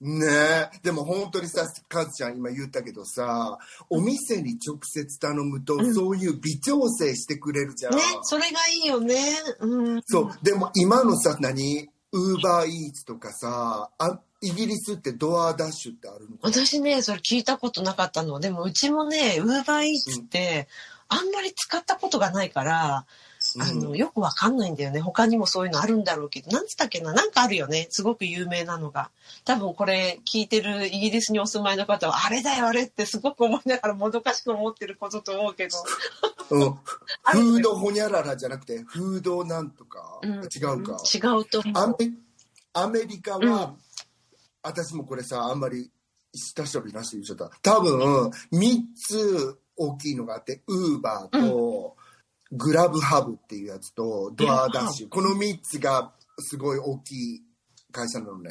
[0.00, 0.70] ねえ。
[0.82, 3.58] でも本当にさ、カズちゃん今言ったけどさ、
[3.90, 7.96] お店に直接頼むと、うんそういう微調整してくれるじゃん。
[7.96, 9.14] ね、それがいいよね。
[9.60, 10.02] うん。
[10.06, 10.38] そう。
[10.42, 11.88] でも今のさ、何？
[12.12, 18.40] ウーバーイーツとかさ、あイギリスってドアダッシュってあるのか私ね、それ聞いたことなかったの。
[18.40, 20.66] でもうちもね、ウーバーイーツって、
[21.08, 23.06] あんまり使ったことがないから、
[23.58, 25.00] あの、うんよくわかんないんだよね。
[25.00, 27.12] 他にもそういうのあるんだろうけど、なんつったっけな？
[27.12, 27.88] なんかあるよね。
[27.90, 29.10] すごく有名なのが。
[29.44, 35.76] 多分これ聞いてるイギリスにお住まいの方は、あれだよあれってすごく思いながらもどかしく思ってることと思うけど。
[36.50, 36.72] うん。
[36.72, 41.00] フードホニャララじゃなくて、フードなんとか、うん違うか。
[41.12, 41.96] 違うと思う。
[42.72, 43.76] アメリカは、うん
[44.62, 45.90] 私もこれさあんまり
[46.34, 51.96] 下調べなしで言っちゃった多分3つ大きいのがあってウーバーと、
[52.52, 55.08] グラブハブっていうやつとドアダッシュ。
[55.08, 57.42] この3つがすごい大きい
[57.92, 58.50] 会社なのね。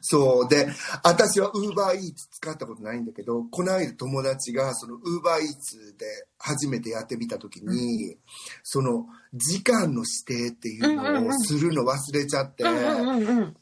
[0.00, 0.48] そう。
[0.48, 0.68] で
[1.02, 6.06] 私はウーバーイーツ使ったことないんだけどこの間友達がそのウーバーイーツで
[6.38, 8.16] 初めてやってみた時に、
[8.62, 13.56] その時間の指定っていうのをするの忘れちゃって、うんうんうんうん。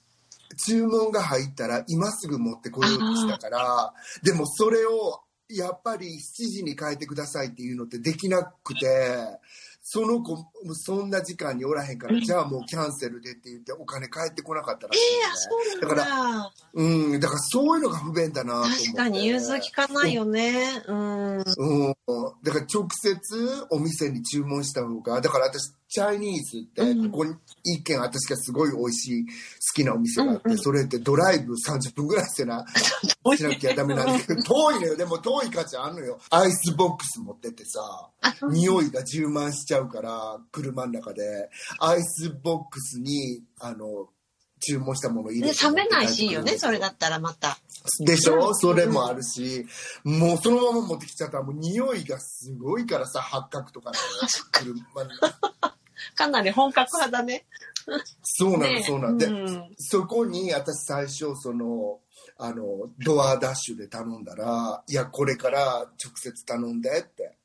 [0.65, 3.93] 注文が入ったら今すぐ持ってこようとしたから
[4.23, 8.89] でもそれをやっぱり7時に変えてくださいっていうのってできなくて
[9.89, 10.37] その子、
[10.75, 16.53] そんな時間におらへんから、じゃあもうキャンセルでって言って、お金返ってこなかったらしいええんで、あ、そうなんだ。
[16.75, 18.69] うん、だからそういうのが不便だなと。
[18.69, 20.83] 確かに融通きかないよね。
[20.89, 21.39] うん。
[21.39, 21.45] うん。
[22.43, 29.31] だから直接お店に注文した方が、だから私、チャイニーズって、うんここに一軒私がすごい美味しい好
[29.75, 32.67] きなお店があって、うんうんそれってドライブ30分ぐらいしてな、
[33.35, 34.97] しなきゃダメなんだけど、 遠いのよ。
[34.97, 36.21] でも遠い価値あんのよ。
[36.29, 37.81] アイスボックス持ってってさ、
[38.21, 41.49] あ、そう匂いが充満しちゃうから、車の中で、
[41.81, 44.11] アイスボックスに、あの、
[44.61, 45.63] 注文したものを入れね、て。
[45.65, 47.59] 冷めないしいいよね、それだったらまた。
[48.01, 48.49] でしょ？
[48.49, 49.67] うんそれもあるし、
[50.05, 53.99] もうそのまま持ってきちゃったら、もう匂いがすごいからさ、八角とかね。
[54.53, 55.11] 車の
[56.15, 57.45] かなり本格派だね。
[58.23, 59.19] そうなの、ねそうなの。
[59.19, 62.01] で、うんそこに私最初、その、
[62.39, 67.37] あの、ドアダッシュで頼んだら、いや、これから直接頼んでって。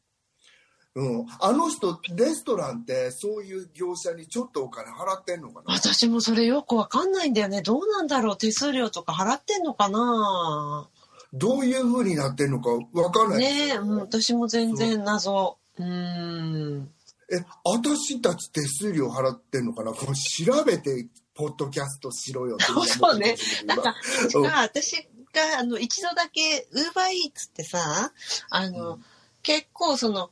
[0.96, 1.26] うん。
[1.40, 5.74] あの人、レストランってそういう業者にちょっとお金払ってんのかな？
[5.74, 7.62] 私もそれよくわかんないんだよね。
[7.62, 10.90] どうなんだろう手数料とか払ってんのかな？
[11.34, 15.58] どういう風になってんのかわかんないねえ、ようん、私も全然謎。
[15.78, 16.92] うーん。
[17.32, 19.92] え、私たち手数料払ってんのかな？
[19.92, 23.96] これ調べて、ポッドキャストしろよって 思ってそうねなんか、
[24.36, 24.42] うん。
[24.44, 24.98] が私
[25.34, 28.12] が、あの、一度だけ、ウーバーイーツってさ、
[28.50, 29.06] あの、うん。
[29.44, 30.30] 結構その、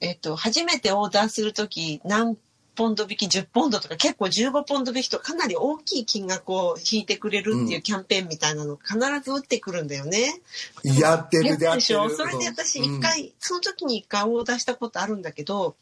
[0.00, 2.36] えっと、初めてオーダーするとき、何
[2.74, 10.40] ポンド引き、10ポンドとか、結構15ポンド引きとかなり大きい金額を引いてくれるっていうキャンペーンみたいなの必ず打ってくるんだよね。
[10.82, 12.08] やってるやでやってるでしょ？
[12.10, 15.76] それで私一回、その時に一回オーダーしたことあるんだけど、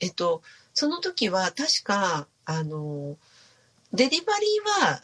[0.00, 3.16] えっと、その時は確か、あの、
[3.92, 5.02] デリバリーは、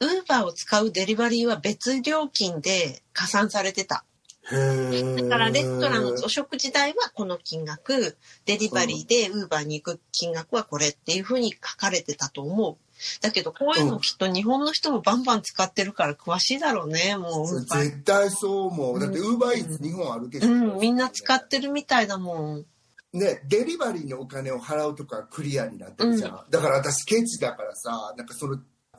[0.00, 4.04] ウーバーを使うデリバリーは別料金で加算されてた。
[4.52, 12.76] へだからレストランのーお食事代はこの金額、デリバリーでウーバーに行く金額はこれっていうふうに書かれてたと思う。
[13.20, 17.60] だけどこういうのきっと日本の人もバンバン使ってるから詳しいだろうね、もう。
[17.60, 19.00] 絶対そう思う。
[19.00, 20.48] だって、ウーバーイーツ日本あるでしょ。
[20.48, 22.66] うん、みんな使ってるみたいだもん。
[23.12, 26.44] ね、デリバリーのお金を払うとかクリアになってるじゃん。
[26.50, 28.58] だから私ケチだからさ、なんかその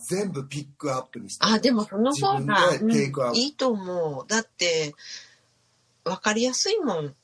[0.09, 1.45] 全部ピックアップにして。
[1.45, 2.91] あ、でもその方が、うん
[3.35, 4.27] いいと思う。
[4.27, 4.93] だって、
[6.03, 7.15] わかりやすいもん。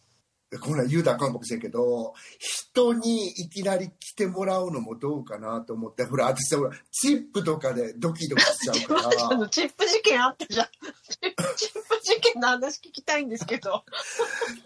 [0.59, 10.67] こんなん言うたらあかんかもしれんけど、人にいきなり来てもらうのもどうかなと思って、ほら、私ほら、チップとかでドキドキしちゃうから、 チップ事件あったじゃん。
[11.55, 13.83] チップ事件の話聞きたいんですけど。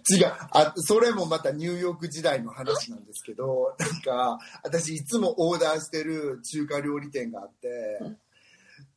[0.10, 8.17] 違うあ、それもまたニューヨーク時代の話なんですけど、なんか、私いつもオーダーしてる中華料理店があって、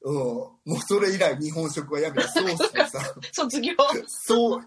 [0.02, 3.74] うん、もうそれ以来日本食はやめて、ソースでさ、 卒業。
[4.06, 4.60] そう、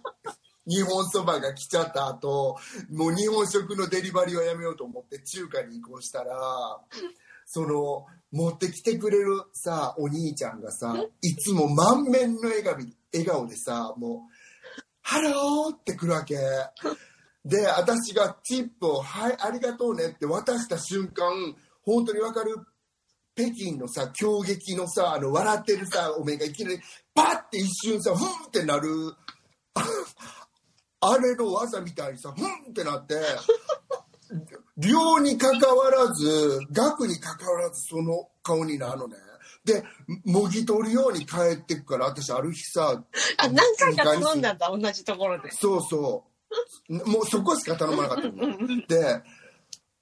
[0.65, 2.57] 日本そばが来ちゃった後、
[2.91, 6.35] もう日本食のデリバリーはやめようと思って中華に移行したら、
[7.45, 12.63] その、持ってきてくれるさ、お兄ちゃんがさ、いつも満面の笑
[13.25, 14.33] 顔でさ、もう、
[15.01, 16.37] ハローって来るわけ。
[17.45, 22.55] で、私がチップを、はい、ありがとうねって渡した瞬間、本当にわかる
[23.35, 26.79] 北京のさ、狂撃のさ、あの、笑ってるさ、おめえがいきなり、
[27.13, 28.89] パッて一瞬さ、ふんってなる、
[31.11, 33.15] あれの技みたいにさ、ふんってなって、
[34.77, 39.15] 量に関わらず、額に関わらずその顔になるのね。
[39.65, 39.83] で、
[40.25, 43.03] もぎ取るように帰ってくから、私ある日さ、
[43.37, 45.51] あ、何回か頼んだんだ、同じところで。
[45.51, 46.25] そうそ
[46.89, 47.09] う。
[47.09, 48.57] もうそこしか頼まなかったの。
[48.87, 49.23] で、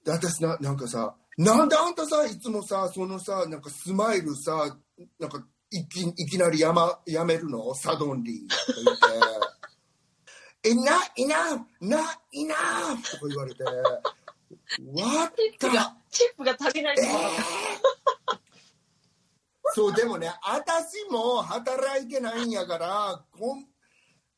[0.04, 4.78] で私な、なんかさ、なんであんたさ、いつもさ、そのさ、なんかスマイルさ、
[5.20, 7.74] なんかいきいきなりや,、ま、やめるの？
[7.76, 9.04] サドンリーって言って、
[10.64, 12.56] え、な、いな、な、いな
[13.04, 17.30] とか言われて、わっチップが、チップが足りないところが
[19.74, 23.66] そう、でもね、私も働いてないんやから、こん、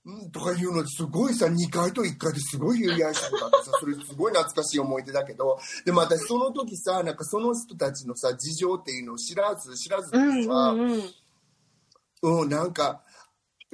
[0.05, 12.41] うんとか言うのすごいさ、2階と1階ですごい言い合いしたことあってさ、それすごい懐かしい思い出だけど、でも私その時さ、なんかその人たちのさ、事情っていうのを知らず、知らずうんにさ、うんうん。
[12.41, 13.02] うん、なんか、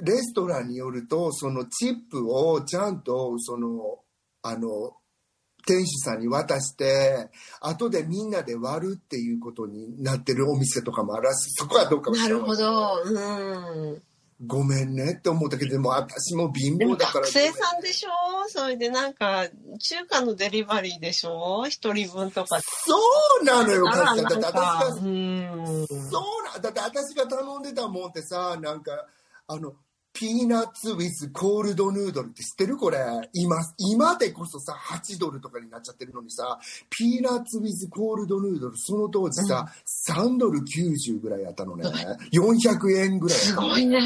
[0.02, 4.00] レストランによると、そのチップをちゃんと、その、
[4.42, 4.96] あの、
[5.66, 7.30] 店主さんに渡して、
[7.60, 11.50] 後でみんなで割るっていうことになってるお店とかもあるらしい。
[11.50, 13.02] そこはどうかもしなれないるほど。
[13.04, 14.02] うん。
[14.46, 17.26] ごめんねって思ったけど、でも私も貧乏だから。
[17.26, 18.10] 学生さんでしょ？
[18.48, 19.46] それでなんか、
[19.78, 21.66] 中華のデリバリーでしょ？
[21.68, 22.58] 一人分とか。
[22.62, 22.96] そ
[23.42, 24.16] うなのよ、カズさん。
[24.16, 25.86] だって私が、うん。
[25.86, 28.92] そうな、だって私が頼んでたもんってさ、なんか、
[29.46, 29.74] あの、
[30.20, 32.98] ピーナッツウィズコールドヌードルって知ってるこれ？
[33.32, 36.58] 今今でこそさ8ドルとかになっちゃってるのにさ
[36.90, 39.66] ピーナッツウィズコールドヌードルその当時さ、
[40.12, 41.84] 3ドル90ぐらいやったのね。
[42.34, 43.38] 400円ぐらい。
[43.38, 43.98] やすったのごいね。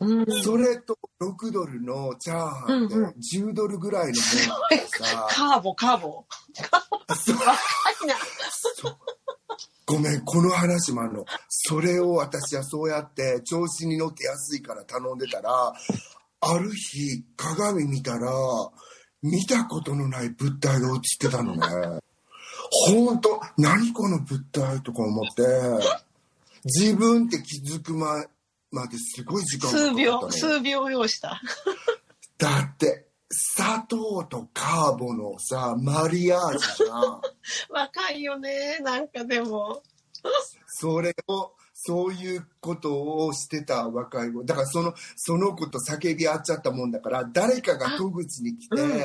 [0.00, 0.26] うん。
[0.42, 3.10] それと6ドルのチャーハンでうんうん。
[3.10, 6.24] 10ドルぐらいのものってさ、カーボ、カーボ。
[7.16, 7.36] そう。
[7.36, 7.56] 若い
[8.06, 8.14] な。
[8.74, 8.96] そう
[9.86, 11.24] ごめん、この話もあるの。
[11.48, 15.72] それを私はそうやって調子に乗って安いから頼んでたら、
[16.40, 18.30] ある日鏡見たら、
[19.22, 22.00] 見たことのない物体が映ってたのね。
[22.70, 25.42] ほんと、何この物体とか思って、
[26.64, 28.24] 自分って気づくま
[28.70, 30.32] まですごい時間がかかった数秒、の。
[30.32, 31.40] 数秒要した。
[32.38, 37.20] だって、砂糖とカーボのさ、マリアージュじゃん。
[37.70, 38.78] 若いよね。
[38.80, 39.82] なんかでも。
[40.66, 49.00] それをそういうことをしてた若い子だからそのその子と叫び合っちゃったもんだから誰かが戸口に来て、うん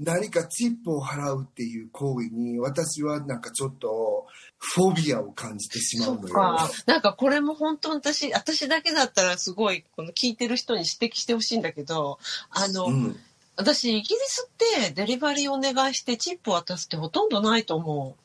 [0.00, 6.34] 何かチップを払うっていう行為に私はなんかちょっとフォビアを感じてしまそうっのよ。
[6.34, 6.70] か。
[6.86, 12.18] なんかこれも本当私、私だけだったらすごい、この聞いてる人に指摘してほしいんだけど、
[12.50, 13.16] あの、うん、
[13.58, 18.16] 私、イギリスってデリバリーお願いしてチップ渡すってほとんどないと思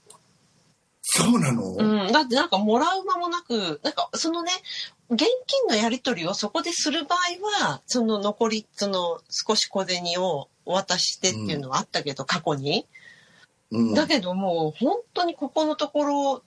[1.02, 1.78] そうなの、う。
[1.80, 2.12] うん。
[2.12, 4.52] だってなんかもらう間もなく、なんかそのね、
[5.10, 12.86] 現金のやり取りをそこでする場合は、その残り、その少し小銭をお渡ししてっていうのはあったけど、過去に。
[13.72, 16.44] うんだけどもう本当にここのところ、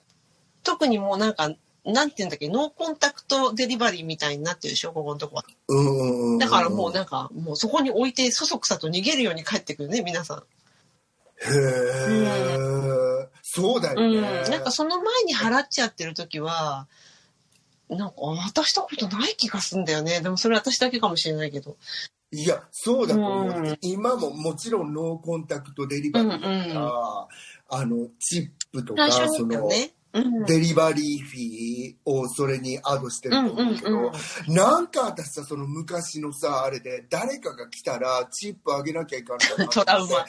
[0.63, 1.53] 特にもうなんか、
[1.87, 5.45] なんて言うんだっけ、ノーコンタクトデリバリーみたいになってるでしょ、ここのとこは。
[5.69, 10.37] うんうんだからもうなんか、もうそこに置いてそそくさと逃げるように帰ってくるね、皆さん。
[10.37, 10.41] へ
[11.49, 14.21] え、そうだようん。
[14.21, 14.43] ね。
[14.49, 16.87] なんかその前に払っちゃってる時は、
[17.89, 20.19] なんか渡したことない気がするんだよね。
[20.19, 21.77] でもそれ私だけかもしれないけど。
[22.31, 27.27] いや、そうだと思って、うん今ももちろん no contact delivery だから、うんうん
[27.69, 29.69] あの、チップとか、最初その。
[30.13, 34.11] delivery fee をそれに add してると思うけど、うんうん
[34.47, 40.25] なんか私さ、その昔のさ、あれで、誰かが来たらチップあげなきゃいかんのかな トラウマ。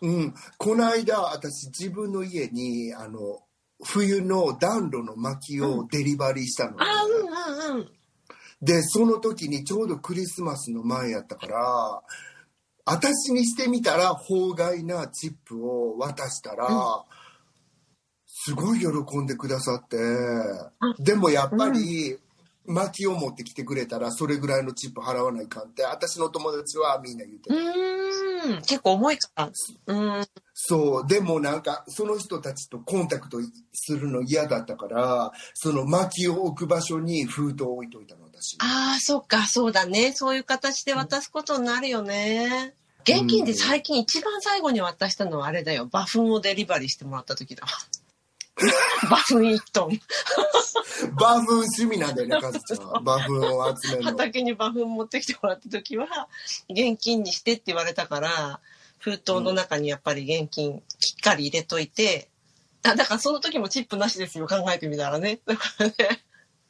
[0.00, 0.34] うん。
[0.56, 3.42] この間、私自分の家に、あの、
[3.84, 7.92] 冬の暖炉の薪をデリバリーしたのね、あ、うんうんうん。
[8.60, 12.02] で、その時にちょうどクリスマスの前やったから、
[12.84, 17.04] 私にしてみたら法外なチップを渡したら、
[18.40, 19.96] すごい喜んでくださって、
[20.98, 22.18] でもやっぱり、
[22.68, 28.60] 薪を持ってきてくれたらそれぐらいのチップ払わないかんって私の友達はみんな言ってうん。
[28.60, 29.50] 結構重いか。
[29.86, 30.26] うん。
[30.52, 33.38] そうでもなんかその人たちとコンタクト
[33.72, 40.12] するの嫌だったからその薪を置く場所に封筒を置いといたの私ああ、そっか、そうだね。
[40.12, 42.74] そういう形で渡すことになるよね。
[43.02, 45.88] 現金で最近一番最後に渡したのはあれだよ。
[45.90, 47.64] 馬糞をデリバリーしてもらった時だ
[49.10, 49.10] わ。
[49.10, 50.00] 馬糞一トン。
[51.18, 56.28] バフン趣味なんだよねカズちゃんバフンを集めるの畑に馬糞持ってきてもらった時は、
[56.68, 58.60] 現金にしてって言われたから、
[58.98, 62.30] 封筒の中にやっぱり現金きっかり入れといて、
[62.84, 65.40] あだからその時もチップなしですよ、考えてみたらね。
[65.46, 65.94] だからね、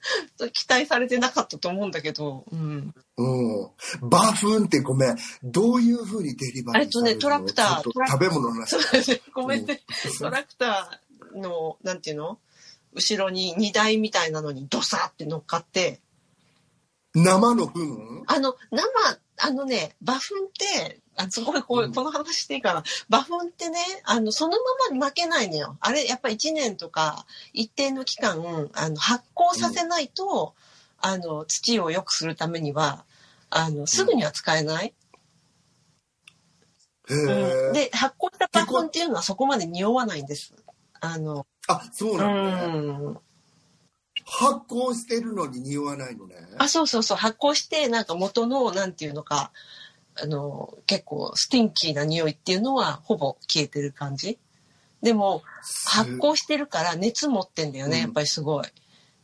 [0.52, 2.94] 期待されてなかったと思うんだけど、うん。
[3.16, 3.66] う
[4.06, 4.08] ん。
[4.08, 5.16] バフンってごめん。
[5.42, 8.70] どういうふうにデリバリーえっとねされるのトラクター食べ物の話。
[8.70, 9.20] そうですね。
[9.34, 9.80] ごめんね。
[10.18, 12.38] トラクターの、なんていうの？
[12.94, 16.00] 後ろに荷台みたいなのにドサって乗っかって、
[17.14, 18.24] 生の糞？
[18.26, 18.82] あの、生、
[19.38, 22.84] あのね、馬糞って、あすごいこう、うんこの話していいかな。
[23.08, 25.76] 馬糞ってね、あの、そのままに負けないのよ。
[25.80, 30.54] あれ、やっぱ1年とか、一定の期間、あの、発酵させないと、
[31.00, 33.04] あの、土を良くするためには、
[33.50, 34.94] あの、すぐには使えない。
[37.10, 37.72] へうんえ。
[37.72, 40.54] で、発酵した馬糞っていうのはそこまで匂わないんです。
[41.00, 43.10] あの、あ、そううなのね。
[43.12, 43.18] ん。
[44.24, 46.36] 発酵してるのに匂わないのね。
[46.58, 49.52] あ、そうそうそう、発酵して、なんか元の、なんていうのか、
[50.20, 54.38] あの、結構スティンキーな匂いっていうのはほぼ消えてる感じ。
[55.02, 55.42] でも、
[55.86, 58.66] 発酵してるから熱持ってんだよね、うんやっぱりすごい。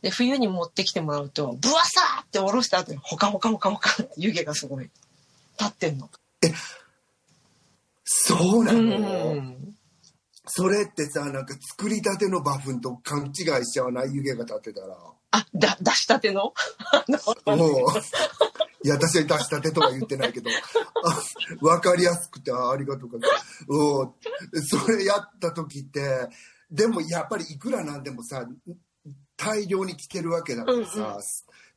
[0.01, 4.89] で、冬に持ってきてもらうと、ブワサーって下ろした後に、ほかほかほかほかって湯気がすごい
[5.59, 6.09] 立ってんの。
[8.05, 9.74] そうなうの、ん。
[10.47, 14.95] それってさ、なんか作りたてのバフンと勘違いしちゃわない湯気が立ってたら。
[15.31, 16.53] あ、だ、出したての？
[17.45, 20.49] もう、いや、私は出したてとは言ってないけど、
[21.61, 23.17] あわかりやすくてあありがとうか
[23.67, 24.63] うん。
[24.63, 26.29] それやった時って、
[26.71, 28.47] でもやっぱりいくらなんでもさ、
[29.37, 31.21] 大量に来てるわけだからさ、うんうん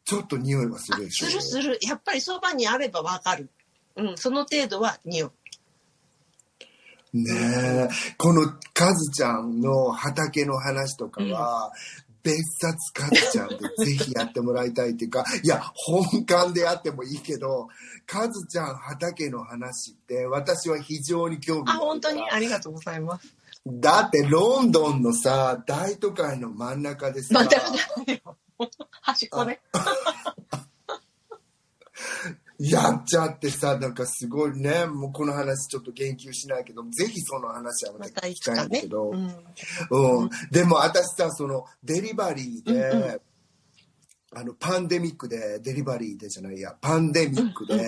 [0.09, 1.79] ちょっと匂いはするでしょするする。
[1.83, 3.51] やっぱりそばにあればわかる。
[3.95, 5.33] うん、その程度は匂う。
[7.15, 11.73] ねえ、このカズちゃんの畑の話とかは、
[12.23, 17.69] 別冊カズちゃんでぜひやってもらいたいっていうか、 いや、本館でやってもいいけど、
[18.07, 22.31] カズちゃん畑の話って私は非常に興味があ、あるから本当に？
[22.31, 23.27] ありがとうございます。
[23.67, 27.39] だってロンドンのさ、大都会の真ん中でさ。
[29.03, 29.61] 端っこね。
[32.59, 39.11] やっちゃってさ、なんかすごいね、もうこの話ちょっと言及しないけど、ぜひその話はままた聞きたいんだけど、。
[39.11, 40.23] うん。
[40.23, 43.23] うん、でも私さそのデリバリーで、うんう
[44.35, 47.81] あのパンデミックでデリバリーでじゃないやパンデミックで、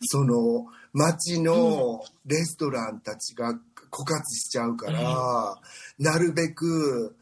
[0.00, 3.52] その街のレストランたちが
[3.90, 5.56] 枯渇しちゃうから、
[5.98, 7.14] なるべく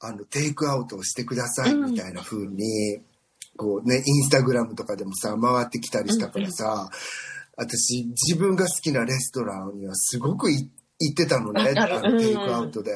[0.00, 3.00] あのテイクアウトをしてくださいみたいな風に、
[3.60, 6.88] こうねインスタグラムとかでもさ回ってきたりしたからさ、
[7.56, 10.70] 私自分が好きなレストランにはすごくい
[11.02, 12.92] 行ってたのねあのテイクうんアウトで、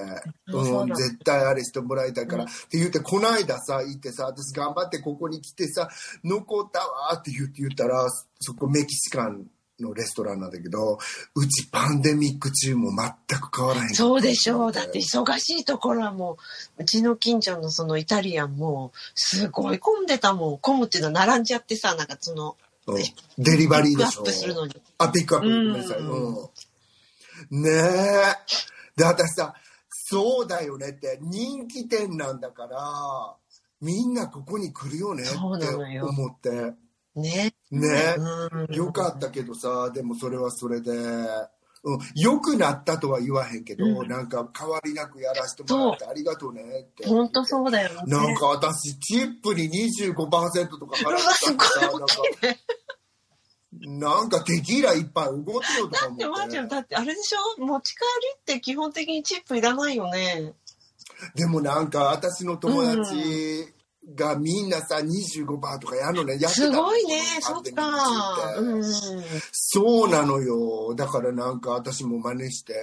[0.48, 0.88] うん。
[0.88, 2.50] 絶対あれしてもらいたいから、うん。
[2.50, 5.88] って言ってこの間さ行ってさ私頑張ってここに来てさ
[6.22, 8.06] 残ったわって言って言ったら
[8.40, 9.46] そこメキシカン
[9.80, 10.98] のレストランなんだけど
[11.34, 14.72] うちパンデミック中も全く変わらへんそうでしょう。
[14.72, 16.38] だって忙しいところはも
[16.78, 20.58] う、うちの近所のそのイタリアンも、すごい混んでたもん。
[20.58, 22.56] 混むっていうのは並んじゃってさ、なんかその、
[22.86, 23.02] うん
[23.38, 24.82] デリバリーでしょピックアップするのに。
[24.98, 25.48] あ、ピックアップ。
[25.48, 25.98] うんごめんなさい。
[25.98, 27.62] うん。
[27.62, 27.80] ねえ。
[28.96, 29.54] で、私さ、
[29.88, 33.34] そうだよねって、人気店なんだから、
[33.80, 36.74] みんなここに来るよねって思って。
[37.16, 37.54] ね。
[37.70, 38.14] ね
[38.68, 38.74] うん。
[38.74, 40.90] よかったけどさ、でもそれはそれで、
[41.86, 47.06] うん、良くなったとは言わへんけど、うんなんか変わりなくやらせてもらってありがとうねって。
[47.06, 48.02] ほんとそうだよね。
[48.06, 50.14] なんか私、チップに25%
[50.78, 52.60] とか払ってすごいさ、なんか、大きいね。
[53.98, 56.24] なんかテキーラ一杯動くよとか思って。
[56.24, 57.60] で、まーちゃん、だってあれでしょ？
[57.60, 58.00] 持ち帰
[58.48, 60.54] りって基本的にチップいらないよね。
[61.34, 63.74] でもなんか私の友達
[64.14, 66.32] がみんなさ25%とかやるのね。
[66.34, 66.50] やってた。
[66.50, 67.20] すのごいね。
[67.40, 68.56] そっか。
[68.58, 68.84] うん。
[69.52, 70.94] そうなのよ。
[70.94, 72.74] だからなんか私も真似して。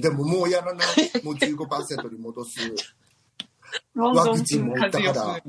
[0.00, 0.86] でももうやらない。
[1.22, 2.58] もう15%に戻す。
[3.94, 5.42] ワクチンも打ったから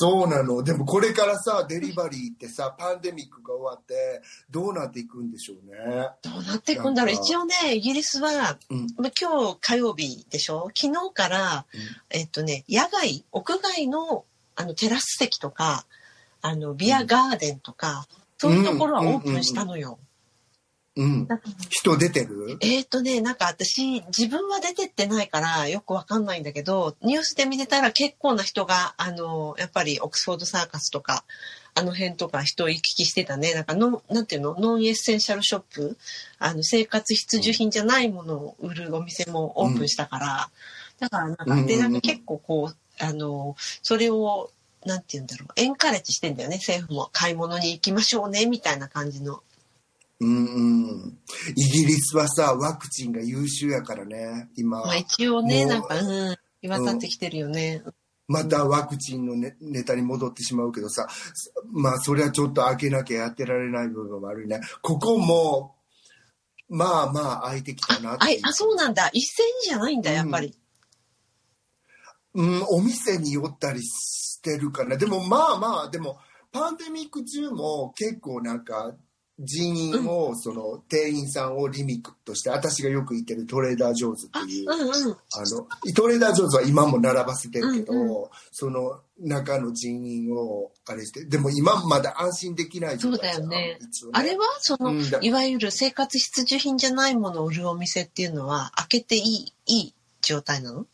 [0.00, 0.62] そうなの。
[0.62, 6.08] でもこれからさデリバリーってさパンデミックが終わってどうなっていくんでしょうね。
[6.22, 7.14] どうなっていくんだろう。
[7.14, 8.86] 一応ね、イギリスは、うん。
[8.96, 10.70] まあ今日火曜日でしょ？
[10.72, 11.66] 昨日から、
[12.10, 14.24] えっとね、野外、屋外の
[14.54, 15.84] あのテラス席とか、
[16.42, 19.88] あの、ビアガーデンとか、そういうところはオープンしたのよ。
[19.88, 20.07] うんなん
[21.26, 22.58] か人出てる？
[22.60, 31.24] えっ、とね、なんか私、自分は出てってないからよくわかんないんだけど、ニュースで見てたら結構な人が、あの、やっぱりオックスフォードサーカスとか、
[31.74, 33.54] あの辺とか人行き来してたね。
[33.54, 35.96] なんかの、なんていうの、ノンエッセンシャルショップ、
[36.38, 40.50] あの、生活必需品じゃないものを売るお店もオープンしたから、
[40.98, 41.94] だからなんか、で、うんうんうんなん。
[41.94, 44.50] か結構こう、あの、それを、
[44.84, 47.10] なんて言うんだろう、エンカレッジしてんだよね、政府も。
[47.12, 49.42] 買い物に行きましょうね、みたいな感じの。
[50.20, 51.18] うんうん。
[51.54, 54.80] イギリスはさワクチンが優秀やからね今。
[54.80, 57.82] まあ一応ね、なんか、うん、言わたってきてるよね。
[58.26, 61.08] またワクチンのネネタに戻ってしまうけどさ
[61.72, 64.60] まあそれはちょっと開けなきゃやってられない部分も悪いね。
[64.82, 65.76] ここも
[66.68, 69.08] まあまあ開いてきたなあいあ、そうなんだ。
[69.12, 70.54] 一斉にじゃないんだ、やっぱり。
[72.34, 74.96] うん、お店に寄ったりしてるかな。
[74.96, 76.18] でもまあまあでも
[76.52, 78.94] パンデミック中も結構なんか
[79.40, 84.70] 人員を、その店員さんをリミットして私がよく行ってるトレーダー・ジョーズってあ、いう。
[84.70, 93.78] あのトレーダー・ジョーズは今も並ばせてるけど、うんその中の人員をあれしてでも今まだ安心できないそうだよね。
[94.12, 100.86] あれは、その、いわゆる生活必需品じゃないものを売るお店っていうのは、開けていい、いい状態なの？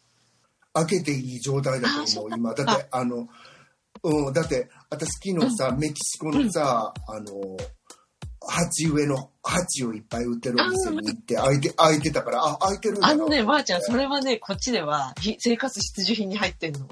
[0.73, 2.55] 開けていい状態だと思う今。
[2.55, 3.29] だってあの
[4.03, 7.57] うんだって私昨日さ、メキシコのさ、あの
[8.49, 16.89] 鉢植えの鉢をいっぱい売ってるお店に行って開いて開いてたからあ開いてるんだなあのね、ばあちゃん、それはね、こっちでは、ひ生活必需品に入ってんの。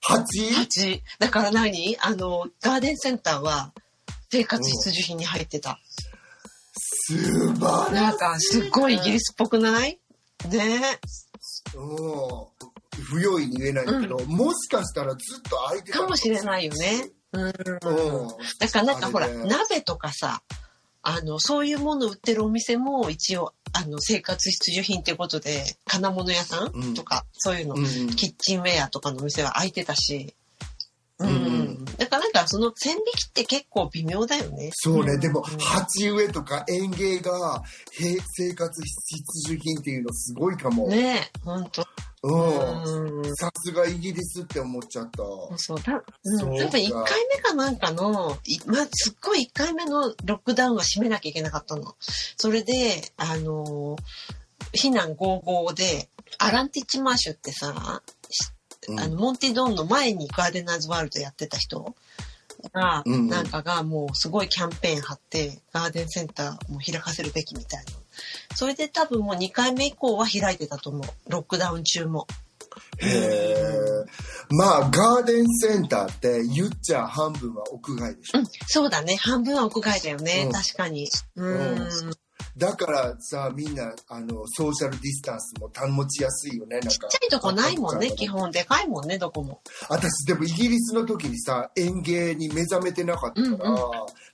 [0.00, 0.52] 鉢？
[0.52, 1.02] 鉢。
[1.18, 1.96] だから何？
[2.00, 3.72] あの、ガーデンセンターは、
[4.30, 5.78] 生活必需品に入ってた。
[7.06, 9.98] 素晴らしいなんか、すっごいイギリスっぽくない？
[10.50, 10.98] ね。
[11.74, 11.80] う。
[11.80, 17.10] ん不用意に言えないんだけど、もしかしたらずっと開いてたかもしれないよね。
[17.32, 17.44] うん。
[17.46, 17.52] うん。
[17.52, 20.42] だからなんかほら、鍋とかさ、
[21.04, 30.34] あの、そういうものを売ってるお店も一応、あの、生活必需品っていうことで、金物屋さんとか、そういうの、キッチンウェアとかのお店は開いてたし、
[31.18, 31.28] うん。
[31.28, 34.70] うんだからなんかその線引きって結構微妙だよね。
[34.72, 40.88] そうね、んでも、鉢植えとか園芸がへ生活必需品っていうのすごいかも。
[40.88, 41.86] ねえ、ほんと。
[42.24, 43.18] うん。
[43.18, 43.36] うん。
[43.36, 45.58] さすがイギリスって思っちゃった。
[45.58, 51.94] そうだ、うん、多分1回目かなんかの、いまあ、すっごい1回目のロックダウンは閉めなきゃいけなかったの。
[52.36, 54.02] それで、あのー
[54.72, 56.08] 避難55で、
[56.38, 58.02] アランティッチマーシュってさ、
[58.88, 61.94] うんあの、モンティドンの前にガーデナーズワールドやってた人
[62.72, 67.92] が、うんうんなんかがもうすごいキャンペーン張って、ガーデンセンターも開かせるべきみたいな。
[68.54, 71.02] それで多分もう2回目以降は開いてたと思う。
[71.28, 72.26] ロックダウン中も。
[72.98, 73.64] へえ。
[74.50, 78.38] まあ、ガーデンセンターって言っちゃ半分は屋外でしょ。
[78.38, 79.16] うん、そうだね。
[79.16, 80.44] 半分は屋外だよね。
[80.46, 81.08] うん確かに。
[81.36, 81.90] ううんん。
[82.56, 86.88] だからさ、みんな、あの、ソーシャルディスタンスも保ちやすいよね、なんか。
[86.90, 88.50] ちっちゃいとこないもんね、あ基本。
[88.52, 89.60] でかいもんね、どこも。
[89.88, 93.78] 私、でもイギリスの時にさ、園芸に目覚めてなかったから、うん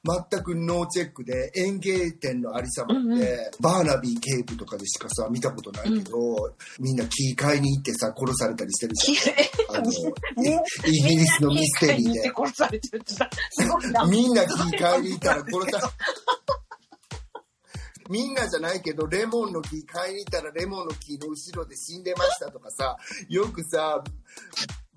[0.03, 3.29] 全くノーチェックで園芸店のありさまって、うんうん
[3.61, 9.77] バーナビー警部とかでしかさ、見たことないけど、みんな木買いに行ってさ、殺されたりしてるじゃん。
[9.77, 9.97] あの、イ
[10.87, 12.33] イギリスのミステリーで。
[14.09, 15.93] みんな木買いに行ったら殺さ
[18.11, 22.97] みんなじゃないけど、レモンの木買いに行ったらレモンの木の後ろで死んでましたとかさ、
[23.29, 24.03] よくさ、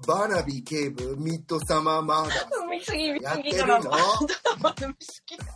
[0.07, 3.83] バーナビー警部、ミッドサマーマーダー見すぎ、見すぎドラマ。
[3.83, 4.03] のドラ
[4.59, 5.45] マ見すぎだ。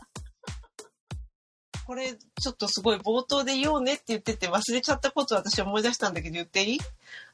[1.88, 6.80] これ、ちょっとすごい冒頭で言おうねって言ってて忘れちゃったことを私思い出したんだけど言っていい？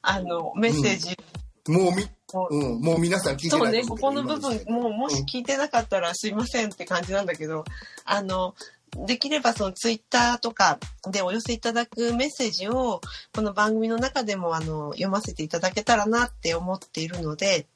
[0.01, 1.17] あの、メッセージ。
[1.67, 2.03] もうみ、
[2.33, 2.57] をう。
[2.77, 7.63] ん、もう皆さん聞いてそうね、ここの部分、もうもし聞いてなかったらすいませんって感じなんだけど、
[8.05, 8.53] あの、
[8.95, 10.79] できればそのツイッターとか
[11.09, 13.01] でお寄せいただくメッセージを
[13.35, 17.67] この番組の中でもあの読ませていただけたらなって思っているので、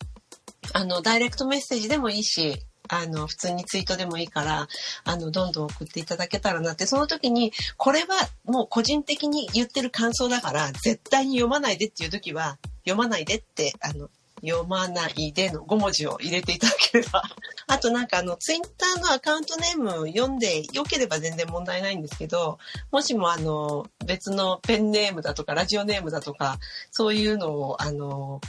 [0.73, 4.67] あの、ダイレクトメッセージでもいいし、あの、普通にツイートでもいいから、
[5.03, 8.07] あの、どんどん送っていただけたらなって、その時に、これは
[8.45, 14.09] もう個人的に言ってる感想だから、絶対に読まないでっていう時は、読まないでって、あの、
[14.41, 17.23] 読まないでの5文字を入れていただければ。
[17.67, 22.59] あとなんかあの、ツイッターのアカウントネーム読んでよければ全然問題ないんですけど、
[22.91, 26.59] もしもあの、別のペンネームだとか、ラジオネームだとか、
[26.91, 28.41] そういうのをあの、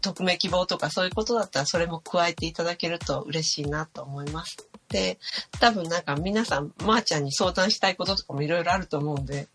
[0.00, 4.56] 匿名希望とかそういうことだったらそれも加えていただけると嬉しいなと思います。
[4.88, 5.18] で、
[5.58, 9.48] 多分なんか皆さん、まー、ちゃんに相談したいこととかもいろいろあると思うんで、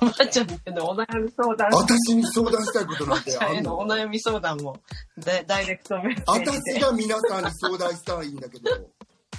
[0.00, 3.78] まー、ちゃんへのお悩み相談、私に相談したいことなんてあんの？
[3.78, 4.76] お悩み相談も
[5.18, 6.76] ダダイレクトメッセージで。
[6.76, 8.70] 私が皆さんに相談したいんだけど、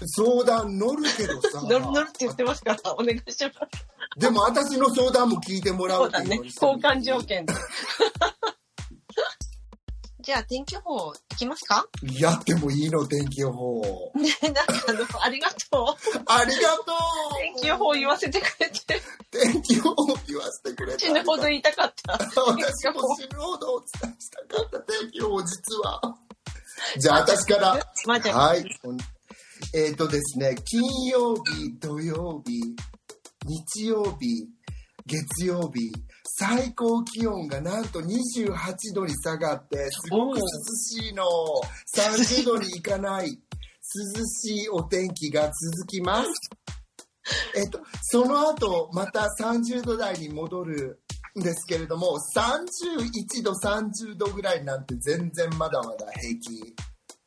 [0.05, 3.51] 相談乗るけどさ、乗る乗るって言ってますから、お願いします。
[4.17, 6.45] でも私の相談も聞いてもらそうっていうのに。
[6.47, 7.53] 交換条件で。
[10.27, 11.87] じゃあ、天気予報いきますか？
[12.19, 14.11] やってもいいの、天気予報。
[14.13, 16.21] ね、なんかあの、ありがとう。
[16.25, 16.83] ありがと
[17.39, 19.01] 天気予報言わせてくれて、う
[19.53, 19.95] 天気予報
[20.27, 21.05] 言わせてくれて。
[21.05, 22.11] 死ぬほど言いたかった。
[22.11, 26.01] 私も死ぬほどお伝えしたかった天気予報、実は。
[26.99, 27.79] じゃあ、私から。
[28.35, 28.65] はい。
[29.73, 32.75] えっ、とですね、金曜日、土曜日、
[33.45, 34.45] 日曜日、
[35.05, 35.89] 月曜日、
[36.39, 40.43] 最高気温がなんと28度に下がって、すごく涼
[41.01, 41.23] しいの。
[41.95, 46.29] 30度にいかない、涼しいお天気が続きます。
[47.55, 51.01] えっと、その後、また30度台に戻る
[51.39, 56.75] んですけれども、31度、30度ぐらいなんて全然まだまだ平気。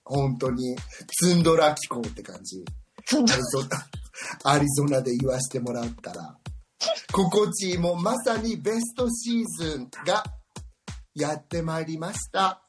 [0.05, 0.77] 本当に、
[1.21, 2.65] ツンドラ気候って感じ。
[3.07, 6.37] そんなアリゾナ、アリゾナで言わしてもらったら、
[7.13, 10.25] 心地いいもうまさにベストシーズンが
[11.15, 12.63] やってまいりました。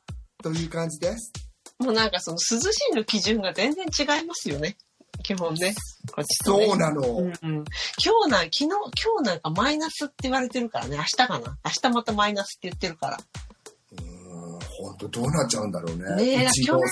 [0.43, 1.31] という感じです。
[1.79, 4.77] もうなんかその涼しいの基準が全然違いますよね。
[5.23, 5.73] 基本ね。
[6.11, 7.01] こっちとねそうなの。
[7.01, 8.83] うんうん、今日な、昨日、今
[9.19, 10.97] 日なんかマイナスって言われてるからね。
[10.97, 11.57] 明日かな。
[11.63, 13.17] 明日またマイナスって言ってるから。
[14.81, 16.15] 本当どうなっちゃうんだろうね。
[16.15, 16.83] ね去年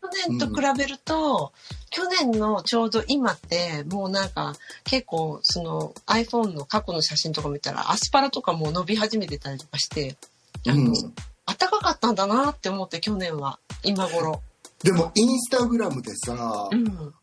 [0.00, 1.52] 去年と比べると、
[1.90, 10.16] 去年のちょうど今って、もうなんか結構その iPhone の過去の写真とか見たらアスパラとかもう伸び始めてたりとかして、
[10.66, 10.92] あの、うん
[11.48, 14.42] 暖かかったんだなって思って去年は、今頃。
[14.82, 17.14] でも、インスタグラムでさう、ん。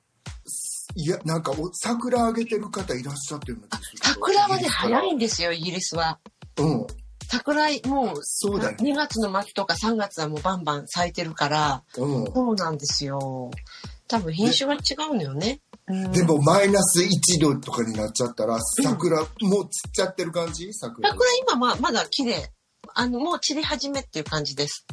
[0.96, 4.04] いや、なんかお、桜あげてる方いらっしゃってるんだけど。
[4.04, 6.20] 桜はね、早いんですよ、イギリスは。
[6.58, 6.88] うん。
[7.30, 8.92] 桜、もう、そうだよね。
[8.92, 12.26] 2月の末とか3月はもうバンバン咲いてるから、うん。
[12.34, 13.52] そうなんですよ。
[14.08, 14.78] 多分品種が違
[15.12, 15.60] うのよね。
[15.88, 20.74] うんでもマイナス1度とかになっちゃったら、桜、もう散っちゃってる感じ？
[20.74, 21.10] 桜。
[21.10, 22.52] 桜今ままだ綺麗。
[22.96, 24.86] あの、もう散り始めっていう感じです。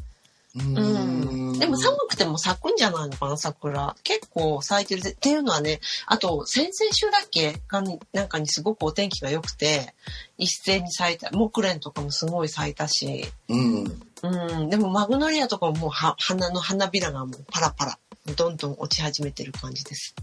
[0.55, 1.22] うん。
[1.62, 3.94] でも寒くても咲くんじゃないのかな、桜。
[4.02, 5.12] 結構咲いてるぜ。
[5.12, 9.94] っていうのはね、あと、先々週だっけかに、なんかにすごくお天気が良くて、
[10.38, 14.02] 一斉に咲いた、木蓮とかもすごい咲いたし、うん。
[14.22, 14.70] うん。
[14.70, 17.98] でもマグノリアとかももうは花の花びらがもうパラパラ、
[18.34, 20.16] どんどん落ち始めてる感じです。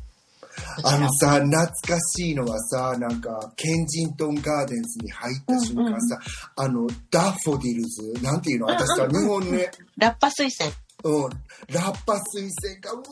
[0.84, 6.20] あのさ、懐かしいのはさ、なんか、ケンジントンガーデンズに入った瞬間さ、
[6.58, 8.68] あの、ダッフォディルズ、なんていうの？
[8.68, 10.70] 私さ、日本ね、ラッパ水仙。
[11.04, 11.30] うん、
[11.74, 13.04] ラッパ水仙がうわ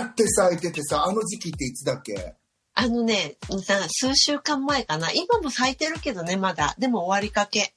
[0.00, 2.34] ーって咲いててさ、あの時期っていつだっけ？
[2.74, 5.10] あのね、さ数週間前かな。
[5.12, 6.74] 今も咲いてるけどね、まだ。
[6.78, 7.74] でも終わりかけ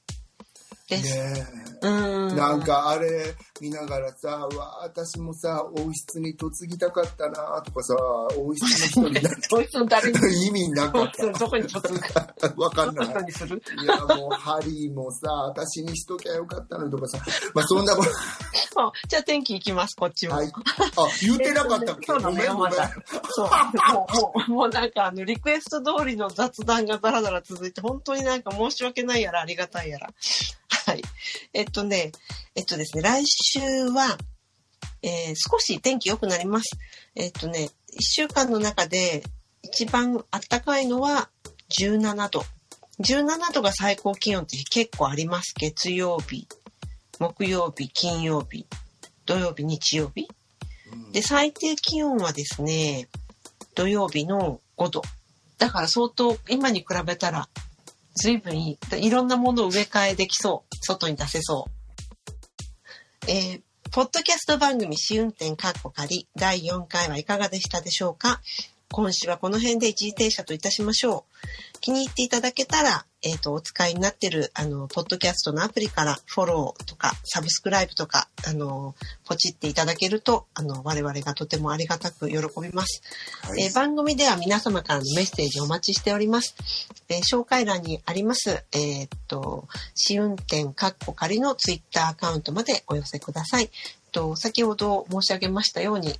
[0.88, 1.16] です。
[1.16, 1.46] ね
[1.82, 2.32] うん。
[2.32, 2.34] え。
[2.34, 7.94] なんかあれ見ながらさ、うわ私もさ、王室に嫁ぎたかったなとかさ、
[8.38, 12.20] 王室の人になっそいつの誰に、た意味なかっどこに突くか。
[12.38, 12.54] た。
[12.56, 13.10] わかんないい
[13.86, 17.18] や、もう、ハリーもさ、私にしときゃよかったのにとかさ、
[17.54, 18.10] まあそんなこと、
[19.08, 20.34] じゃあ天気行きます、こっちも。
[20.36, 20.46] はい。
[20.48, 20.52] あ、
[21.22, 22.06] 言ってなかったっけ？
[22.06, 22.72] そうだねごめんごめん。
[22.72, 22.90] まだ
[23.30, 23.48] そう。
[23.94, 30.10] もう、もう、もうなんかあの、リクエスト通りの雑談がだらだら続いて、本当になんか申し訳ないやらありがたいやら。
[30.86, 31.02] はい。
[31.52, 32.12] えっとね、
[32.54, 33.58] えっとですね、来週
[33.88, 34.16] は、
[35.02, 36.78] えー少し天気良くなります。
[37.16, 39.24] えっとね、一週間の中で
[39.62, 41.28] 一番暖かいのは
[41.76, 42.44] 17度。
[43.00, 45.54] 17度が最高気温って結構あります。
[45.58, 46.46] 月曜日、
[47.18, 48.64] 木曜日、金曜日、
[49.26, 50.28] 土曜日、日曜日。
[51.12, 53.08] で、最低気温はですね、
[53.74, 55.02] 土曜日の5度。
[55.58, 57.48] だから相当、今に比べたら、
[58.14, 59.06] 随分いい。
[59.06, 60.65] いろんなものを植え替えできそう。
[60.80, 61.66] 外に出せそ
[63.26, 63.30] う。
[63.30, 63.62] えー
[63.92, 68.40] ポッドキャスト番組試運転カッコ仮第4回はいかがでしたでしょうか？
[68.90, 71.24] 今週はこの辺で一時停車といたしましょ
[71.74, 71.78] う。
[71.80, 78.94] 気に入っていただけたら、えっ、と、お使いになってる、あの、ポッドキャストのアプリからフォローとか、サブスクライブとか、あの、
[79.24, 83.02] ポチっていただけると、あの、我々がとてもありがたく喜びます。
[83.42, 86.54] はいえー番組では皆様からのメッセージをお待ちしております。
[87.08, 93.70] えー紹介欄にあります、えーっと、試運転カッコ仮のツイッターアカウントまでお寄せください。
[94.12, 96.14] と先ほど申し上げましたように、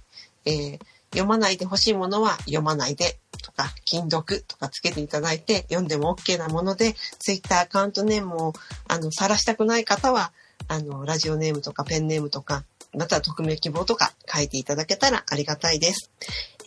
[0.45, 0.81] えー
[1.13, 8.53] 読まないでほしいものは読まないでとか、禁読とかつけていただいて、読んでも OK なもので、ツイッターアカウントネームを、
[8.89, 10.33] あの、晒したくない方は、
[10.69, 12.65] あの、ラジオネームとかペンネームとか、
[12.97, 16.11] または匿名希望とか書いていただけたらありがたいです。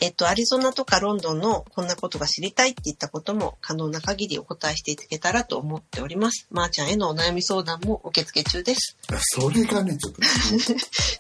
[0.02, 6.48] えっと、アリゾナとかロンドンのこんなことが知りたいって言ったことも可能な限りお答えしていただけたらと思っております。
[6.52, 8.98] まー、ちゃんへのお悩み相談も受付中です。
[9.22, 10.22] それがね、ちょっと、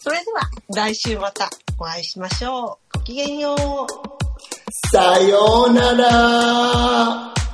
[0.01, 2.97] それでは来週またお会いしましょう。
[2.99, 4.19] ごきげんよう。
[4.91, 7.48] さようなら